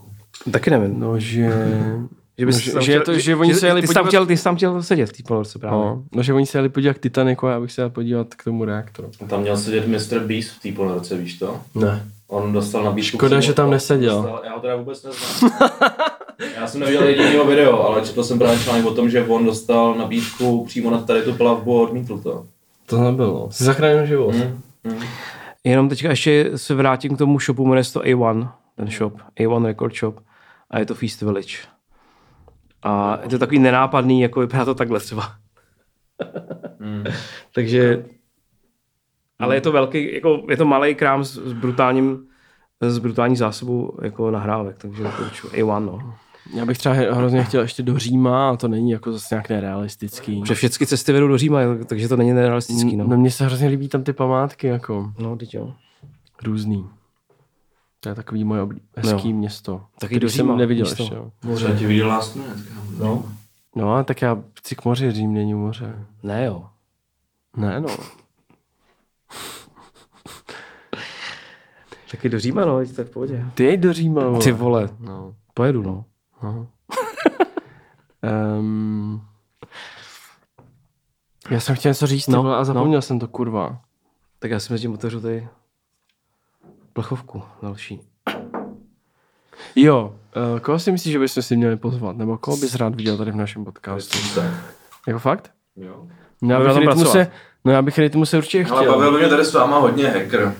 [0.50, 1.00] taky nevím.
[1.00, 1.50] No, že...
[2.38, 4.26] Že, No, že- že je to- že oni se jeli ty, jsi tam podívat- chtěl,
[4.26, 5.78] ty jsi tam chtěl sedět v té ponorce právě.
[5.78, 8.34] No, no, že oni se jeli podívat k Titaniku a já bych se jel podívat
[8.34, 9.10] k tomu reaktoru.
[9.28, 10.18] Tam měl sedět Mr.
[10.18, 11.60] Beast v té ponorce, víš to?
[11.74, 12.08] Ne.
[12.34, 13.16] On dostal nabídku.
[13.18, 14.22] Škoda, že tam neseděl.
[14.22, 15.52] Dostal, já ho teda vůbec neznám.
[16.56, 19.94] já jsem neviděl jedinýho video, ale četl jsem právě článek o tom, že on dostal
[19.94, 22.46] nabídku přímo na tady tu plavbu a odmítl to.
[22.86, 23.48] To nebylo.
[23.50, 24.34] Jsi zachránil život.
[24.34, 24.62] Mm.
[24.84, 25.02] Mm.
[25.64, 29.66] Jenom teďka ještě se vrátím k tomu shopu, jmenuje se to A1, ten shop, A1
[29.66, 30.20] Record Shop
[30.70, 31.56] a je to Feast Village.
[32.82, 35.32] A je to takový nenápadný, jako vypadá to takhle třeba.
[36.78, 37.04] Mm.
[37.54, 38.04] Takže
[39.38, 42.26] Ale je to velký, jako, je to malý krám s, s brutálním
[42.80, 45.48] s brutální zásobou jako nahrávek, takže doporučuji.
[45.48, 46.14] A1, no.
[46.54, 50.40] Já bych třeba hrozně chtěl ještě do Říma, a to není jako zase nějak nerealistický.
[50.40, 53.04] Protože všechny cesty vedou do Říma, takže to není nerealistický, no.
[53.08, 55.72] No mně se hrozně líbí tam ty památky, jako No, teď jo.
[56.44, 56.86] různý.
[58.00, 59.36] To je takový moje oblí- hezký Jo.
[59.36, 59.82] město.
[59.98, 61.02] Taky do Říma, jsem neviděl místo.
[61.02, 61.16] ještě.
[61.16, 61.30] jo.
[61.78, 62.60] Ti viděl last minute.
[62.98, 63.24] No.
[63.76, 66.06] No a tak já chci k moři, Řím není u moře.
[66.22, 66.64] Ne, jo.
[67.56, 67.88] Ne no.
[72.10, 73.44] Taky do Říma, no, to je v pohodě.
[73.54, 74.24] Ty jej do Říma.
[74.28, 74.44] vole.
[74.44, 75.34] Ty vole, No.
[75.54, 76.04] pojedu, no.
[76.40, 76.66] Aha.
[78.58, 79.22] um,
[81.50, 83.80] já jsem chtěl něco říct, No, no, a zapomněl jsem to, kurva.
[84.38, 85.48] Tak já si mezi tím otevřu tady
[86.92, 88.00] plechovku další.
[89.76, 90.14] Jo,
[90.54, 92.16] uh, koho si myslíš, že bychom si měli pozvat?
[92.16, 94.40] Nebo koho bys rád viděl tady v našem podcastu?
[95.08, 95.52] Jako fakt?
[95.76, 96.06] Jo.
[96.42, 97.12] No, já bych pracovat.
[97.12, 97.30] se,
[97.64, 98.78] no já bych rytmu se určitě chtěl.
[98.78, 100.54] Ale bavil by mě tady s váma hodně hacker.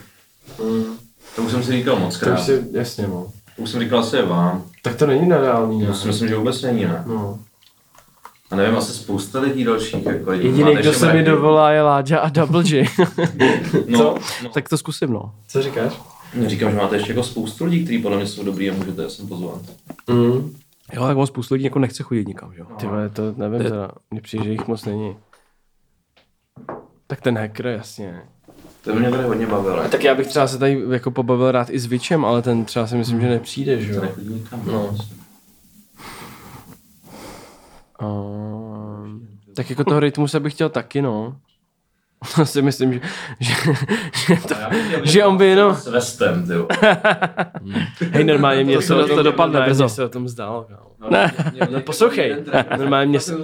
[1.36, 2.38] To už jsem si říkal moc to krát.
[2.38, 3.26] už si, jasně no.
[3.56, 4.64] To už jsem říkal asi vám.
[4.82, 5.86] Tak to není nereálný, ne?
[5.86, 7.04] To si myslím, že vůbec není, ne?
[7.06, 7.38] No.
[8.50, 10.06] A nevím, asi spousta lidí dalších.
[10.06, 12.84] Jako Jediný, kdo se mi dovolá, je Láďa a Double J.
[13.86, 14.48] No, no.
[14.54, 15.34] Tak to zkusím, no.
[15.48, 15.92] Co říkáš?
[16.34, 19.10] Já říkám, že máte ještě jako spoustu lidí, kteří podle mě jsou dobrý a můžete
[19.10, 19.60] sem pozvat.
[20.10, 20.56] Mm.
[20.92, 22.66] Jo, tak on spoustu lidí jako nechce chodit nikam, že jo.
[22.80, 23.90] Ty vole, to nevím teda.
[24.10, 25.16] Mně přijde, že jich moc není.
[27.14, 28.22] Tak ten hacker, jasně.
[28.84, 29.88] To mě tady hodně bavilo.
[29.88, 32.86] Tak já bych třeba se tady jako pobavil rád i s Vičem, ale ten třeba
[32.86, 34.12] si myslím, že nepřijde, že To jo.
[34.66, 34.96] No.
[38.02, 41.36] Um, tak jako toho rytmu se bych chtěl taky, no.
[42.38, 43.00] Já si myslím, že,
[43.40, 43.52] že,
[44.26, 44.54] že, to,
[45.02, 45.74] že on by jenom...
[45.74, 46.68] S vestem, ty jo.
[48.10, 49.84] Hej, normálně mě To to tom- dopadne brzo.
[49.84, 50.90] mě se o tom zdálo, kámo.
[51.70, 52.36] No poslouchej,
[52.78, 53.34] normálně mě se,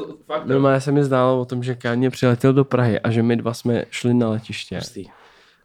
[0.44, 3.54] normálně se mi zdálo o tom, že Káně přiletěl do Prahy a že my dva
[3.54, 4.80] jsme šli na letiště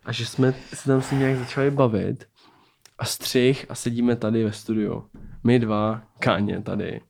[0.05, 2.27] a že jsme se tam s ním nějak začali bavit
[2.99, 5.05] a střih a sedíme tady ve studiu.
[5.43, 7.01] My dva, Káně tady.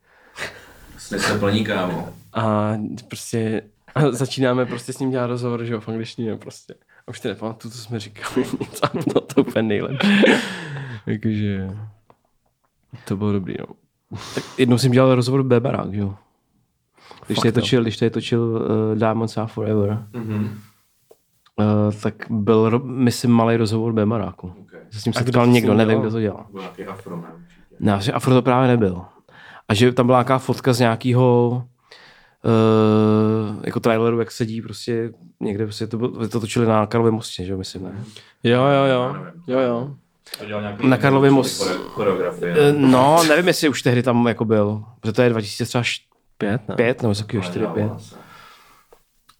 [0.97, 2.13] Sny se plní, kámo.
[2.33, 2.73] A
[3.07, 3.61] prostě
[3.95, 6.73] a začínáme prostě s ním dělat rozhovor, že jo, v angličtině prostě.
[7.07, 10.21] A už to nepamatuju, co jsme říkali, nic a bylo to úplně nejlepší.
[11.05, 11.69] Jakože
[13.05, 13.65] to bylo dobrý, no.
[14.57, 16.15] Jednou jsem dělal rozhovor Bebarák, že jo.
[17.27, 17.51] Když jo.
[17.51, 20.57] točil, když tady točil uh, Diamonds Are Forever, Mhm.
[21.59, 24.53] uh, tak byl, ro- myslím, malý rozhovor Bebaráku.
[24.61, 24.79] Okay.
[24.91, 26.01] Se s ním setkal to někdo, nevím, dělal?
[26.01, 26.45] kdo to dělal.
[26.51, 27.23] Byl nějaký afro,
[27.79, 27.97] ne?
[28.01, 29.01] že Afro to právě nebyl.
[29.67, 31.63] A že tam byla nějaká fotka z nějakého
[32.45, 37.45] uh, jako traileru, jak sedí prostě někde, prostě to, bylo, to točili na Karlově mostě,
[37.45, 38.03] že jo, myslím, ne?
[38.43, 39.15] Jo, jo, jo.
[39.47, 39.95] Jo, jo.
[40.83, 42.55] Na Karlově most- choreografie.
[42.57, 47.01] Eh, No, nevím, jestli už tehdy tam jako byl, protože to je 2005 Pět, ne?
[47.01, 47.87] nebo něco takového, 4, 5.
[47.87, 48.17] Vlastně.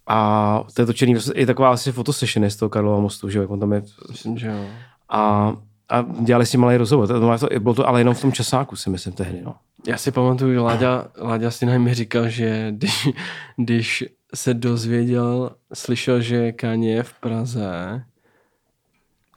[0.07, 3.47] A to je točený, i taková asi fotosession je z toho Karlova mostu, že jo,
[3.47, 3.83] on tam je.
[4.11, 4.65] Myslím, že jo.
[5.09, 5.53] A,
[5.89, 8.89] a dělali si malý rozhovor, to, to, bylo to ale jenom v tom časáku, si
[8.89, 9.55] myslím, tehdy, no.
[9.87, 13.09] Já si pamatuju, že Láďa, Láďa Sinaj mi říkal, že když,
[13.57, 14.03] když
[14.35, 18.01] se dozvěděl, slyšel, že Kanye je v Praze,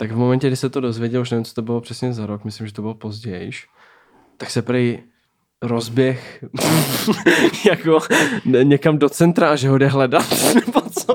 [0.01, 2.45] tak v momentě, kdy se to dozvěděl, už nevím, co to bylo přesně za rok,
[2.45, 3.51] myslím, že to bylo později,
[4.37, 5.03] tak se prej
[5.63, 6.45] rozběh
[7.69, 7.99] jako
[8.63, 11.15] někam do centra a že ho jde hledat, nebo co?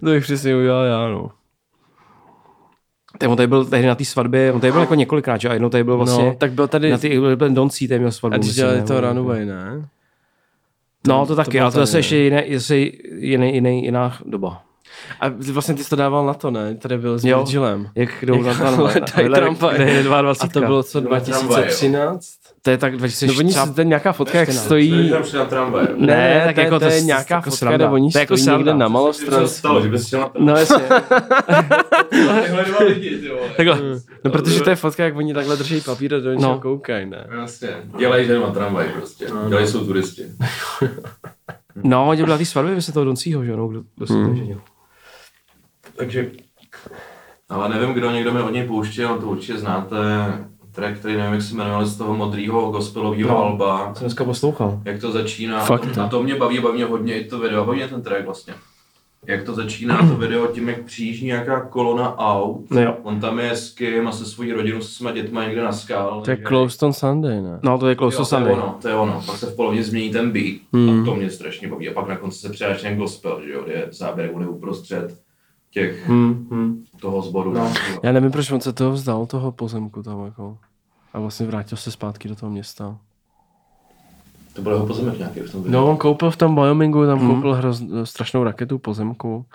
[0.00, 1.30] to bych přesně udělal já, no.
[3.18, 5.48] Tak on tady byl tehdy na té svatbě, on tady byl jako několikrát, že?
[5.48, 7.98] A jednou tady byl vlastně no, tak byl tady, na ty byl Don C, tady
[7.98, 8.34] měl svatbu.
[8.34, 9.88] a když dělali to Runaway, ne?
[11.06, 14.67] No, to taky, bylo ale to zase ještě jiné, zase jiný, jiný, jiná doba.
[15.20, 16.74] A vlastně ty jsi to dával na to, ne?
[16.74, 17.38] Tady byl s Jo.
[17.38, 17.88] Virgilem.
[17.94, 18.94] Jak jdou na tramvaj.
[19.76, 20.30] je 22.
[20.40, 22.26] A to bylo co, Jdou na tramvaj, 2013?
[22.62, 23.38] to je tak No 2004.
[23.38, 24.64] oni se tady nějaká fotka, jak 14.
[24.64, 25.10] stojí...
[25.10, 25.86] Tam šli na tramvaj.
[25.96, 28.20] Ne, ne, tak to, jako to, to je nějaká jako fotka, kde oni To je
[28.22, 29.58] jako stojí někde na se malostranství.
[29.58, 30.84] stalo, že bys chtěl na No jasně.
[33.56, 33.78] Takhle.
[34.24, 36.60] No protože to je fotka, jak oni takhle drží papír a do něčeho No.
[36.60, 37.26] koukají, ne?
[37.40, 37.68] Jasně.
[37.98, 39.26] Dělají, že na tramvaj prostě.
[39.48, 40.22] Dělají, jsou turisti.
[41.82, 44.12] No, oni byli na té svatbě, myslím toho Doncího, že jo, no, kdo, kdo se
[44.12, 44.60] to ženil.
[45.98, 46.30] Takže...
[47.48, 49.96] Ale nevím, kdo někdo mi od něj pouštěl, to určitě znáte.
[50.72, 53.38] Track, který nevím, jak se jmenoval z toho modrýho gospelového No.
[53.38, 53.94] alba.
[53.94, 54.80] Jsem dneska poslouchal.
[54.84, 55.60] Jak to začíná.
[55.64, 58.24] Fakt, a to mě baví, baví mě hodně i to video, baví mě ten track
[58.24, 58.54] vlastně.
[59.26, 62.70] Jak to začíná, to video tím, jak přijíždí nějaká kolona aut.
[62.70, 62.96] No jo.
[63.02, 66.20] On tam je s kým a se svojí rodinou, se svýma dětma někde na skál.
[66.24, 66.38] To je
[66.82, 67.58] on Sunday, ne?
[67.62, 68.52] No, to je Close Jo, to to je Sunday.
[68.52, 69.22] ono, to je ono.
[69.26, 71.02] Pak se v polovině změní ten beat Hmm.
[71.02, 71.88] a to mě strašně baví.
[71.88, 75.18] A pak na konci se přidáš ten gospel, že jo, kde je záběr bude uprostřed
[75.78, 76.84] těch, Hmm, hmm.
[77.00, 77.52] toho sboru.
[77.52, 77.72] No.
[78.02, 80.58] Já nevím, proč on se toho vzdal, toho pozemku tam jako.
[81.12, 82.98] A vlastně vrátil se zpátky do toho města.
[84.52, 85.72] To byl jeho pozemek nějaký v tom videu.
[85.72, 87.34] No, on koupil v tom Wyomingu, tam Mhm.
[87.34, 89.46] koupil hroz, strašnou raketu pozemku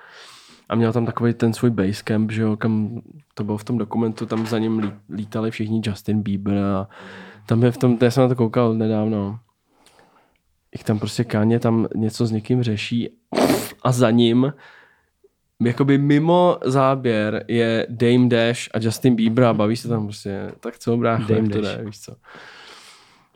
[0.69, 3.01] a měl tam takový ten svůj basecamp, že jo, kam
[3.33, 6.87] to bylo v tom dokumentu, tam za ním lí- lítali všichni Justin Bieber a
[7.45, 9.39] tam je v tom, já jsem na to koukal nedávno,
[10.75, 13.09] jak tam prostě Káně tam něco s někým řeší
[13.83, 14.53] a za ním
[15.65, 20.79] jakoby mimo záběr je Dame Dash a Justin Bieber a baví se tam prostě, tak
[20.79, 21.77] co brácho, Dame to Dash.
[21.77, 22.15] jde, víš co.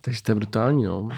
[0.02, 1.10] Takže to je brutální, no.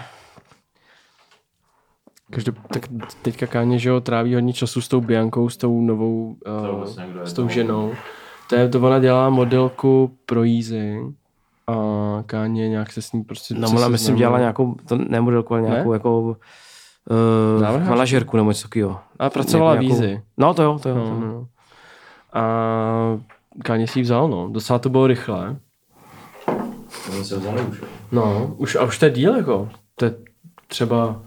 [2.30, 2.82] Každop, tak
[3.22, 7.24] teďka Káně, že jo, tráví hodně času s tou Biankou, s tou novou, To uh,
[7.24, 7.48] s tou to.
[7.48, 7.92] ženou.
[8.48, 11.00] To je, to ona dělá modelku pro Easy
[11.66, 11.74] a
[12.26, 13.54] Káně nějak se s ní prostě...
[13.54, 16.36] No, ona myslím dělala nějakou, to ne modelku, ale nějakou jako
[17.10, 19.00] uh, manažerku nebo něco takového.
[19.18, 20.22] A pracovala v Nějakou- Easy.
[20.38, 20.94] No to jo, to jo.
[20.94, 21.20] No, to jo.
[21.20, 21.46] no, no.
[22.32, 23.20] A
[23.64, 24.48] Káně si ji vzal, no.
[24.48, 25.56] Docela to bylo rychle.
[27.06, 27.82] To se vzali už.
[28.12, 29.68] No, už, a už to je díl, jako.
[29.96, 30.14] To je
[30.66, 31.22] třeba...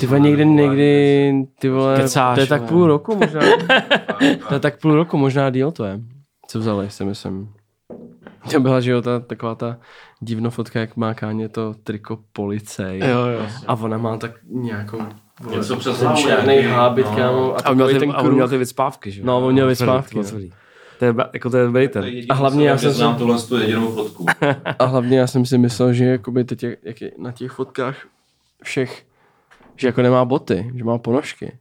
[0.00, 3.40] Ty vole, někdy, někdy, ty vole, Kecáš, to je tak půl roku možná.
[4.48, 6.00] to je tak půl roku, možná díl to je.
[6.46, 7.52] Co vzali, si myslím.
[8.52, 9.76] To byla, že jo, ta, taková ta
[10.20, 12.98] divno fotka, jak má Káně to triko policej.
[12.98, 13.46] Jo, jo.
[13.66, 14.98] A ona má tak nějakou
[15.40, 17.16] vole, Něco přes ten hlavu černý nějaký, hábit, no.
[17.16, 17.54] kámo.
[17.54, 19.26] A, A on měl ty, ten a on měl ty vyspávky, že jo?
[19.26, 20.38] No, on měl vyspávky, to no.
[21.06, 22.04] je, jako to je dobrý ten.
[22.28, 24.26] A hlavně já jsem si- znám tuhle tu jedinou fotku.
[24.78, 27.96] A hlavně já jsem si myslel, že jakoby teď, jak- jak je na těch fotkách
[28.62, 29.06] všech,
[29.76, 31.58] že jako nemá boty, že má ponožky.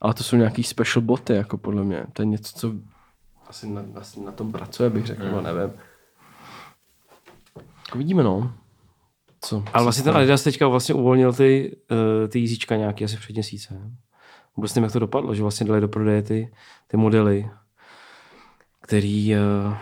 [0.00, 2.04] Ale to jsou nějaký special boty, jako podle mě.
[2.12, 2.72] To je něco, co
[3.48, 5.44] asi na, asi na tom pracuje, bych řekl, hmm.
[5.44, 5.72] nevím.
[7.88, 8.52] Jako vidíme, no.
[9.40, 9.64] Co?
[9.72, 11.76] Ale vlastně ten Adidas teďka vlastně uvolnil ty,
[12.22, 13.96] uh, ty jízíčka nějaký asi před měsícem.
[14.56, 16.52] Vůbec nevím, jak to dopadlo, že vlastně dali do prodeje ty,
[16.86, 17.50] ty modely,
[18.80, 19.74] který uh,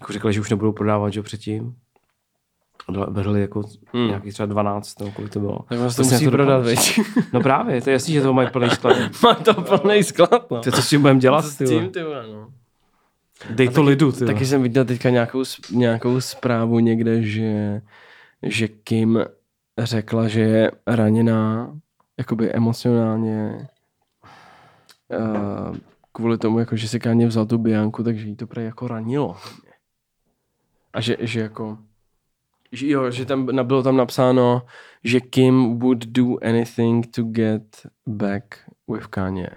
[0.00, 1.76] jako řekli, že už nebudou prodávat, že jo, předtím.
[3.10, 4.08] Brali jako Hmm.
[4.08, 5.58] nějakých třeba 12, nebo kolik to bylo.
[5.68, 7.00] Tak vlastně to musí to prodat, veď.
[7.32, 8.96] No právě, to je jasný, že to mají plný sklad.
[9.22, 10.60] Má to plný sklad, no.
[10.60, 12.52] To co s tím budeme dělat, Co ty s tím, ty no.
[13.50, 14.26] Dej to lidu, ty.
[14.26, 17.82] Taky jsem viděl teďka nějakou, nějakou zprávu někde, že,
[18.42, 19.24] že Kim
[19.78, 21.72] řekla, že je raněná
[22.18, 23.68] jakoby emocionálně
[25.18, 25.76] uh,
[26.12, 29.36] kvůli tomu, jako, že si Káně vzal tu Bianku, takže jí to prej jako ranilo.
[30.92, 31.78] A že, že jako
[32.72, 34.62] že jo, že tam bylo tam napsáno,
[35.04, 38.44] že Kim would do anything to get back
[38.88, 39.50] with Kanye.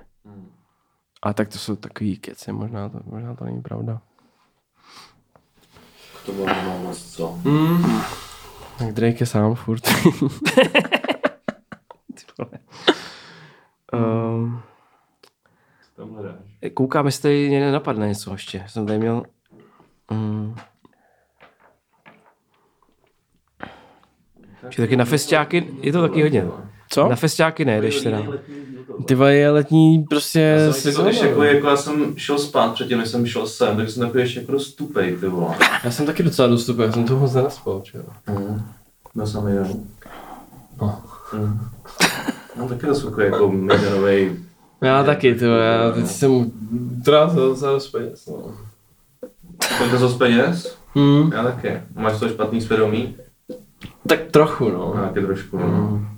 [1.22, 4.02] A tak to jsou takový keci, možná to, možná to není pravda.
[6.26, 7.40] To bylo moc co.
[7.44, 8.02] Mm.
[8.78, 9.84] Tak Drake je sám furt.
[13.94, 14.62] Um,
[15.96, 16.36] Tam hledáš.
[16.74, 18.64] koukám, jestli tady mě nenapadne něco ještě.
[18.68, 19.24] Jsem tady měl...
[20.12, 20.56] Um,
[24.70, 26.48] že taky na festiáky je to taky hodně.
[26.90, 27.10] Co?
[27.10, 28.24] Na festiáky nejdeš teda.
[29.06, 32.98] Ty vole, je letní prostě Já jsem jako, jako, jako, já jsem šel spát předtím,
[32.98, 35.56] než jsem šel sem, tak jsem takový ještě jako dost tupej, ty vole.
[35.84, 37.98] Já jsem taky docela dostupný, já jsem toho moc nenaspal, čo?
[38.30, 38.62] Mm.
[39.16, 39.84] Byl jsem jeden.
[40.82, 41.02] No.
[41.34, 41.60] Mm.
[42.58, 44.36] No taky dost jako, jako medianovej.
[44.82, 46.52] Já taky, ty vole, já teď jsem
[47.00, 48.54] utrácel docela dost peněz, no.
[49.78, 50.78] Kolik to z peněz?
[50.96, 51.32] Hmm.
[51.34, 51.82] Já taky.
[51.96, 53.16] Máš to špatný svědomí?
[54.08, 54.94] Tak trochu, no.
[54.96, 55.68] No, taky trošku, no.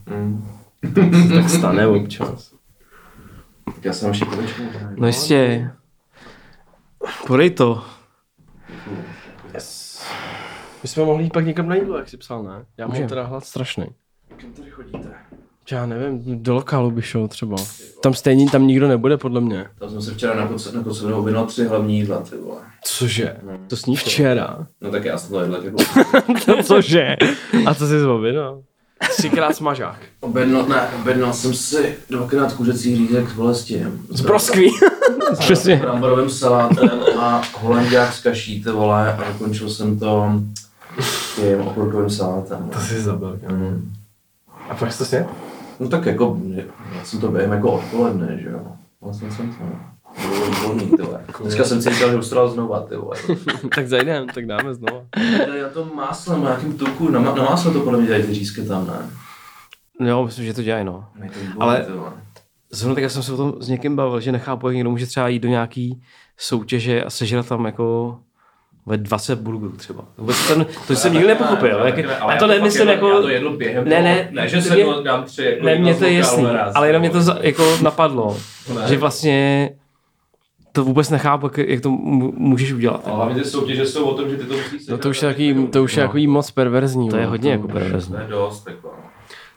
[0.10, 0.48] Mm.
[1.36, 2.54] tak stane občas.
[3.66, 4.26] Tak já jsem ještě.
[4.96, 5.72] No jistě.
[7.28, 7.84] Podej to.
[9.54, 10.04] Yes.
[10.84, 12.66] My jsme mohli jít pak někam na jídlo, jak jsi psal, ne?
[12.78, 13.10] Já mám Můžem.
[13.10, 13.86] teda hlad strašný.
[14.38, 15.14] Kam tady chodíte?
[15.72, 17.58] Já nevím, do lokálu by šel třeba.
[18.04, 19.66] Tam stejně tam nikdo nebude, podle mě.
[19.80, 20.48] Tam jsem se včera na
[20.84, 22.62] koce objednal tři hlavní jídla, ty vole.
[22.84, 23.38] Cože?
[23.44, 23.60] No.
[23.68, 24.68] To sníš včera?
[24.82, 25.78] No tak já jsem to jedl jako...
[26.46, 27.16] To cože?
[27.66, 28.64] A co jsi zobjednal?
[29.10, 29.96] Třikrát smažák.
[30.20, 34.06] Objednal, ne, objednal jsem si dvakrát kuřecí řízek s bolestím.
[34.10, 34.72] Z broskví.
[35.40, 35.76] Přesně.
[35.76, 36.90] bramborovým salátem
[37.20, 40.32] a holanděk s kaší, ty vole, a dokončil jsem to
[41.36, 42.70] tím okurkovým salátem.
[42.74, 43.94] To jsi zabil, Mm.
[44.70, 45.26] A pak jsi to sněl?
[45.80, 46.38] No tak jako,
[46.96, 48.60] já jsem to během jako odpoledne, že jo.
[49.02, 49.64] Vlastně jsem to.
[50.28, 51.22] Bylo výborný, ty vole.
[51.42, 53.18] Dneska jsem cítil, že ustral znova, ty vole.
[53.76, 55.02] tak zajdem, tak dáme znova.
[55.48, 58.34] Tady na tom másle, na nějakým tuku, na, na másle to podle mě dělají ty
[58.34, 59.10] řízky tam, ne?
[60.10, 61.06] Jo, myslím, že to dělají, no.
[61.56, 61.86] To Ale-.
[62.74, 65.06] Zrovna tak já jsem se o tom s někým bavil, že nechápu, jak někdo může
[65.06, 66.02] třeba jít do nějaký
[66.38, 68.18] soutěže a sežrat tam jako
[68.86, 70.04] ve 20 burgerů třeba.
[70.18, 71.78] Vůbec ten, to jsem nikdy nepochopil.
[71.86, 73.10] Jak, a to nemyslím jako...
[73.10, 75.44] Já to jedl během Ne, toho- ne, ne, že to se mě- to dám tři
[75.44, 76.46] jako Ne, z to je jasný,
[76.76, 78.38] ale jenom ty mě to za, jako napadlo,
[78.76, 78.88] Ne.
[78.88, 79.70] že vlastně
[80.72, 83.08] to vůbec nechápu, jak, to můžeš udělat.
[83.08, 85.30] A hlavně ty soutěže jsou o tom, že ty to musíš No to už je
[85.30, 87.10] takový, to už je takový moc perverzní.
[87.10, 88.16] To je vole, hodně jako perverzní.
[88.16, 88.90] To je dost, jako.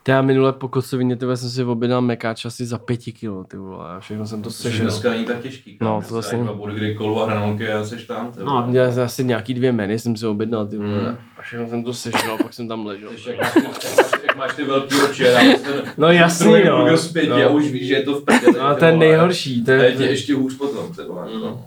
[0.08, 3.90] Já minule po kocovině tebe jsem si objednal mekáč asi za pěti kilo, ty vole,
[3.96, 4.82] a všechno jsem to sežral.
[4.82, 5.78] dneska není tak těžký.
[5.80, 8.32] No, to Dneska vlastně- Dva burgery, kolu a hranolky a seš tam.
[8.32, 8.66] ty vole.
[8.66, 11.16] No, já asi nějaký dvě meny jsem si objednal, ty vole, Mm.
[11.38, 13.10] a všechno jsem to sežral, pak jsem tam ležel.
[13.10, 16.96] Ještě jak máš, ty, jak máš, ty velký oči a ten No jasný, no.
[16.96, 17.48] zpětně No.
[17.48, 18.58] a už víš, že je to v prdeli.
[18.58, 21.26] No a to je nejhorší, to A je je, tě ještě hůř potom, ty vole.
[21.40, 21.66] No.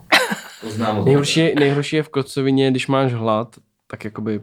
[0.62, 3.56] To znám nejhorší, nejhorší je v kocovině, když máš hlad,
[3.88, 4.42] tak jakoby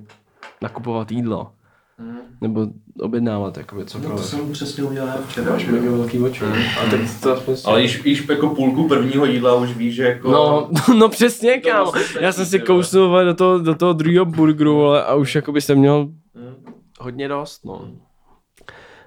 [0.63, 1.51] nakupovat jídlo.
[1.99, 2.19] Mm.
[2.41, 2.67] Nebo
[3.01, 5.53] objednávat, jakoby No, to jsem přesně udělal včera.
[5.53, 6.45] Máš mega velký oči.
[6.45, 10.31] A teď to aspoň Ale již, již jako půlku prvního jídla už víš, že jako...
[10.31, 11.91] No, no přesně, kámo.
[11.93, 15.61] vlastně Já jsem si kousnul do toho, do toho druhého burgeru, ale a už jakoby
[15.61, 16.73] jsem měl Mm.
[17.01, 17.89] hodně dost, no.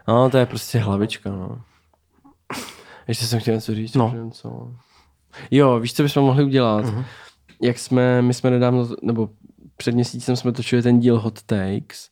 [0.08, 1.62] No, to je prostě hlavička, no.
[3.08, 4.14] Ještě jsem chtěl něco říct, No.
[4.32, 4.72] co.
[5.52, 6.86] Jo, víš, co bychom mohli udělat?
[6.86, 7.04] Uh-huh.
[7.62, 9.30] Jak jsme, my jsme nedávno, nebo
[9.78, 12.10] před měsícem jsme točili ten díl Hot Takes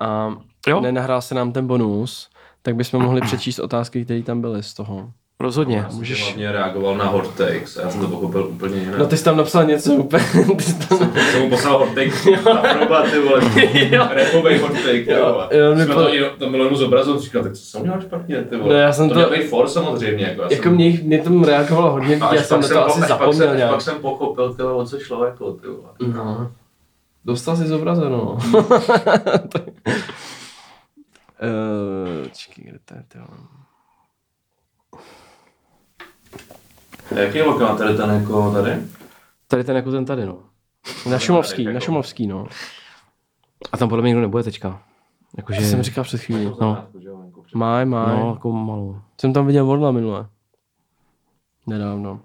[0.00, 0.34] a
[0.66, 0.80] Jo.
[0.80, 2.28] nenahrál se nám ten bonus,
[2.62, 5.10] tak bychom mohli přečíst otázky, které tam byly z toho.
[5.40, 5.76] Rozhodně.
[5.76, 8.98] Já jsem hlavně reagoval na hot takes, já jsem to pochopil úplně jinak.
[8.98, 10.24] No ty jsi tam napsal něco úplně,
[10.56, 10.98] ty jsi tam...
[10.98, 13.40] jsem mu poslal hot take na proba, ty vole.
[14.14, 15.48] Repovej hot take, ty vole.
[15.50, 18.56] jo, Jsme po- to, to bylo jenom zobrazil, říkal, tak co jsem udělal špatně, ty
[18.56, 18.74] vole.
[18.74, 19.14] No, já jsem to...
[19.14, 20.74] to- měl být for samozřejmě, jako já Jako jsem...
[20.74, 23.56] mě, mě tomu reagovalo hodně A já jsem pak na to po- asi zapomněl jsem-
[23.56, 23.70] nějak.
[23.72, 26.14] Pak jsem pochopil, ty vole, o co šlo, jako, ty vole.
[26.14, 26.50] No.
[27.24, 28.32] Dostal jsi zobrazeno.
[28.32, 28.38] Uh,
[32.32, 33.38] čekaj, kde to je, ty vole.
[37.16, 38.82] A Jaký je lokál tady ten jako tady?
[39.48, 40.38] Tady ten jako ten tady, no.
[41.10, 42.46] Na Šumovský, jako- na Šumovský, no.
[43.72, 44.82] A tam podle mě nikdo nebude teďka.
[45.36, 46.44] Jakože, jsem říkal před chvílí.
[46.60, 46.86] No.
[47.54, 48.16] Máj, máj.
[48.20, 49.00] no, jako malou.
[49.20, 50.28] Jsem tam viděl Vodla minule.
[51.66, 52.20] Nedávno.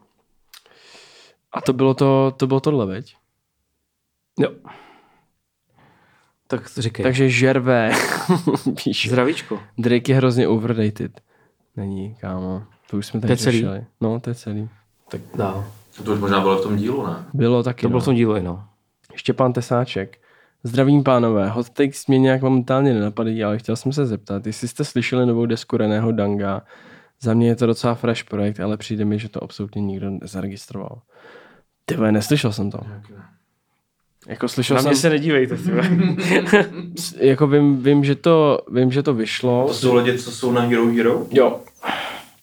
[1.52, 3.16] A to bylo to, to bylo tohle, veď?
[4.40, 4.50] Jo.
[6.52, 7.04] Tak říkej.
[7.04, 7.92] Takže žervé.
[8.84, 9.10] Píše.
[9.10, 9.60] Zdravíčko.
[9.78, 11.22] Drake je hrozně overrated.
[11.76, 12.64] Není, kámo.
[12.90, 13.58] To už jsme tady To celý?
[13.58, 13.86] řešili.
[14.02, 14.70] No, to je celý.
[15.12, 15.66] Tak dál.
[16.04, 17.16] To už možná bylo v tom dílu, ne?
[17.34, 18.02] Bylo taky, To bylo no.
[18.02, 18.64] v tom dílu, no.
[19.16, 20.18] Štěpán Tesáček.
[20.64, 24.86] Zdravím pánové, hot takes mě nějak momentálně nenapadají, ale chtěl jsem se zeptat, jestli jste
[24.86, 26.62] slyšeli novou desku Reného Danga.
[27.22, 31.02] Za mě je to docela fresh projekt, ale přijde mi, že to absolutně nikdo nezaregistroval.
[31.86, 32.80] Ty neslyšel jsem to.
[34.30, 35.58] Jako slyšel Na jsem, mě se nedívejte.
[37.20, 39.68] jako vím, vím, že to, vím, že to vyšlo.
[39.68, 41.26] To jsou lidi, co jsou na Hero Hero?
[41.32, 41.60] Jo.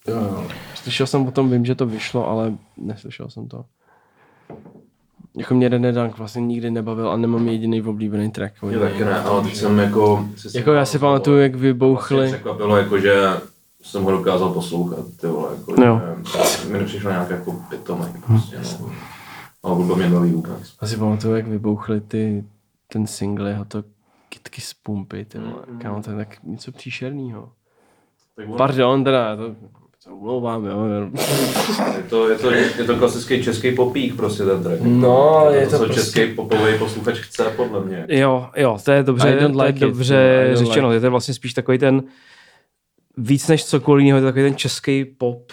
[0.08, 0.44] jo, jo.
[0.74, 3.64] Slyšel jsem o tom, vím, že to vyšlo, ale neslyšel jsem to.
[5.36, 8.52] Jako mě René Dank vlastně nikdy nebavil a nemám jediný oblíbený track.
[8.62, 8.78] něj.
[8.78, 10.28] taky ne, ale teď jsem jako...
[10.36, 12.26] si Jako já si pamatuju, jak Vlastně vybouchli.
[12.26, 13.14] překvapilo, jako, že
[13.82, 16.00] jsem ho dokázal poslouchat, ty vole, jako, Jo.
[16.62, 18.90] že mi nepřišlo nějak jako pitomek, prostě, no.
[19.66, 20.76] Ale hudba mě baví vůbec.
[20.82, 22.44] Já si pamatuju, jak vybouchly ty,
[22.92, 23.84] ten single, jeho to
[24.28, 25.52] kitky z pumpy, ty vole.
[25.68, 25.78] Mm.
[25.78, 27.48] Kámo, to je tak něco příšernýho.
[28.36, 29.54] Tak on- Pardon, teda, to,
[30.04, 30.84] to umlouvám, jo.
[31.96, 34.80] Je to, je, to, je to klasický český popík, prostě ten track.
[34.82, 38.06] No, je to, to co prostě- český popový posluchač chce, podle mě.
[38.08, 40.66] Jo, jo, to je dobře, I don't to je like it, dobře no, I don't
[40.66, 40.88] řečeno.
[40.88, 42.02] like Je to vlastně spíš takový ten,
[43.16, 45.52] víc než cokoliv jiného, je to takový ten český pop.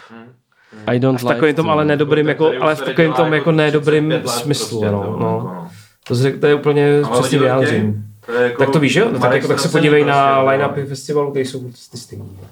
[0.87, 4.25] I don't V takovém tom ale nedobrým, jako, ale v takovém tom jako nedobrým 35
[4.27, 4.79] let smyslu.
[4.79, 5.27] prostě, no, to, no.
[5.53, 5.67] jako,
[6.07, 8.05] To, zře- to je úplně Ale přesně to vyjádřím.
[8.25, 9.09] To jako Tak to víš, jo?
[9.13, 11.59] No, tak, jako, tak se podívej na prostě, line-upy festivalu, které jsou
[11.91, 12.25] ty stejný.
[12.41, 12.47] No,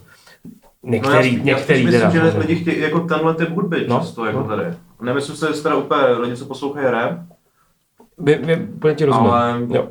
[0.91, 2.05] Některý, já, některý já teda.
[2.05, 2.39] myslím, že no.
[2.39, 4.43] lidi chtějí jako tenhle typ hudby No, často, jako no.
[4.47, 4.63] tady.
[5.01, 7.11] Nemyslím si, že teda úplně lidi, co poslouchají rap,
[8.17, 9.31] Vy, vy, úplně ti rozumím.
[9.31, 9.87] ale Jo.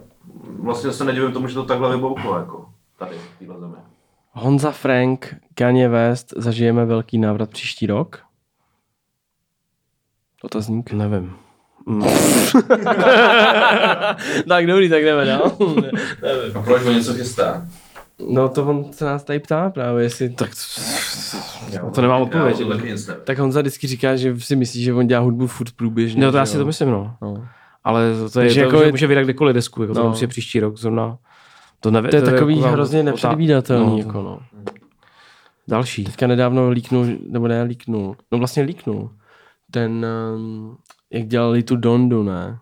[0.62, 2.64] vlastně se nedivím tomu, že to takhle vybouchlo, jako
[2.98, 3.74] tady, v téhle zemi.
[4.32, 8.18] Honza Frank, Kanye West, zažijeme velký návrat příští rok?
[10.42, 10.92] Otazník.
[10.92, 11.32] Nevím.
[11.86, 12.02] Mm.
[14.48, 15.52] tak dobrý, tak jdeme dál.
[16.54, 17.66] A proč o něco chystá?
[18.28, 20.30] no to on se nás tady ptá právě, jestli...
[20.30, 20.50] Tak
[21.80, 22.60] to, to nemám odpověď.
[22.60, 22.96] Já to nevím.
[23.24, 26.24] Tak Honza vždycky říká, že si myslí, že on dělá hudbu furt průběžně.
[26.24, 26.62] No to já že si jo?
[26.62, 27.14] to myslím, no.
[27.22, 27.46] No.
[27.84, 30.08] Ale to, to je, to, jako je- může vydat kdykoliv desku, jako to No.
[30.08, 31.18] musí příští rok zrovna.
[31.80, 34.38] To, neve, To je takový jako hrozně nepředvídatelný, no, jako no.
[35.68, 36.04] Další.
[36.04, 39.10] Teďka nedávno líknul, nebo ne líknul, no vlastně líknul,
[39.70, 40.06] ten,
[40.36, 40.76] um,
[41.12, 42.58] jak dělali tu Dondu, ne?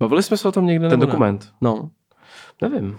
[0.00, 0.88] Bavili jsme se o tom někde?
[0.88, 1.12] Ten nebo ne?
[1.12, 1.48] dokument.
[1.60, 1.90] No.
[2.62, 2.96] Nevím.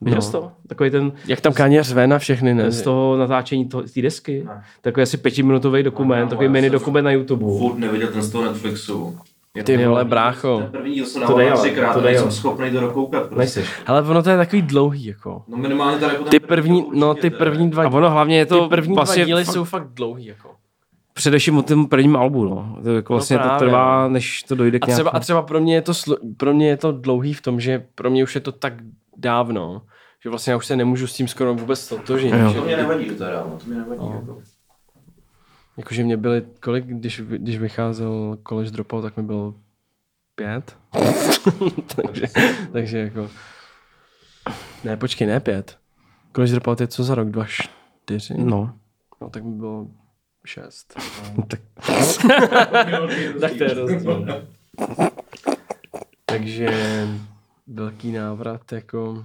[0.00, 0.30] Viděl No.
[0.30, 0.52] to?
[0.68, 2.70] Takový ten Jak tam Káně řve na všechny, ne?
[2.70, 4.44] z toho natáčení to- té desky.
[4.46, 4.62] Ne.
[4.80, 7.44] Takový asi pětiminutový dokument, No, takový já mini jsem dokument na YouTube.
[7.58, 9.18] Furt neviděl ten z toho Netflixu.
[9.64, 10.62] Ty Jo, vole, Ten brácho.
[10.70, 12.32] první díl se To dával třikrát to nejsem ale.
[12.32, 13.28] schopný to dokoukat.
[13.28, 13.64] Prostě.
[13.86, 15.42] Ale ono to je takový dlouhý, jako.
[15.48, 18.36] No minimálně tady jako ten Ty první první, no ty první dva, A ono hlavně
[18.38, 20.50] je to ty první vlastně dva díly fakt- jsou fakt dlouhý, jako.
[21.14, 22.78] Především o tom prvním albu, no.
[22.82, 25.16] To jako vlastně to právě, trvá, než to dojde k A třeba, nějakému.
[25.16, 27.86] a třeba pro mě je to, slo, pro mě je to dlouhý v tom, že
[27.94, 28.74] pro mě už je to tak
[29.16, 29.82] dávno,
[30.22, 31.92] že vlastně já už se nemůžu s tím skoro vůbec.
[32.18, 34.00] Že, To mě nevadí teda, no, to mě nevadí.
[34.00, 34.12] No.
[34.20, 34.42] Jako.
[35.76, 39.54] jakože mě byly, kolik, když, když vycházel College Dropout, tak mi bylo
[40.34, 40.76] pět.
[41.96, 42.26] takže,
[42.72, 43.28] takže jako,
[44.84, 45.78] ne, počkej, ne pět.
[46.34, 47.28] College Dropout je co za rok?
[47.28, 48.34] Dva, čtyři?
[48.38, 48.74] No.
[49.20, 49.86] no tak mi bylo
[50.46, 50.94] šest.
[51.48, 51.60] tak
[53.40, 54.46] tak to je rozdíl.
[56.26, 56.68] Takže
[57.66, 59.24] velký návrat jako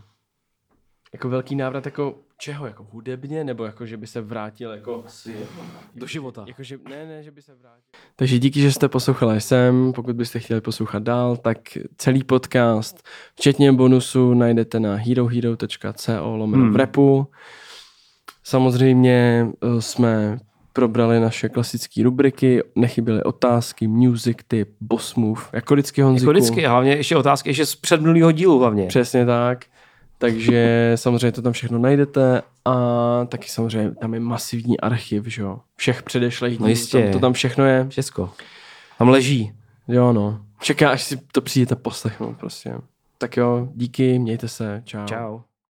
[1.14, 2.66] jako velký návrat jako čeho?
[2.66, 3.44] Jako hudebně?
[3.44, 5.04] Nebo jako, že by se vrátil jako
[5.96, 6.46] do života.
[6.48, 7.82] jako, že, ne, ne, že by se vrátil.
[8.16, 9.94] Takže díky, že jste poslouchali sem.
[9.94, 11.58] Pokud byste chtěli poslouchat dál, tak
[11.98, 13.04] celý podcast,
[13.36, 16.74] včetně bonusu, najdete na herohero.co lomeno Hmm.
[16.74, 17.28] v repu.
[18.44, 19.48] Samozřejmě
[19.78, 20.40] eh, jsme
[20.80, 26.30] probrali naše klasické rubriky, nechyběly otázky, music tip, boss move, jako vždycky Honziku.
[26.32, 28.88] Jako vždycky, a hlavně ještě otázky ještě z předminulého dílu hlavně.
[28.88, 29.66] Přesně tak.
[30.18, 32.76] Takže samozřejmě to tam všechno najdete a
[33.26, 35.60] taky samozřejmě tam je masivní archiv, že jo.
[35.76, 37.04] Všech předešlých dílů, jistě.
[37.04, 37.86] tam, to tam všechno je.
[37.90, 38.32] Všechno.
[38.98, 39.52] Tam leží.
[39.88, 40.42] Jo no.
[40.62, 42.74] Čeká, až si to přijdete poslechnout prostě.
[43.18, 45.06] Tak jo, díky, mějte se, čau.
[45.06, 45.40] Čau.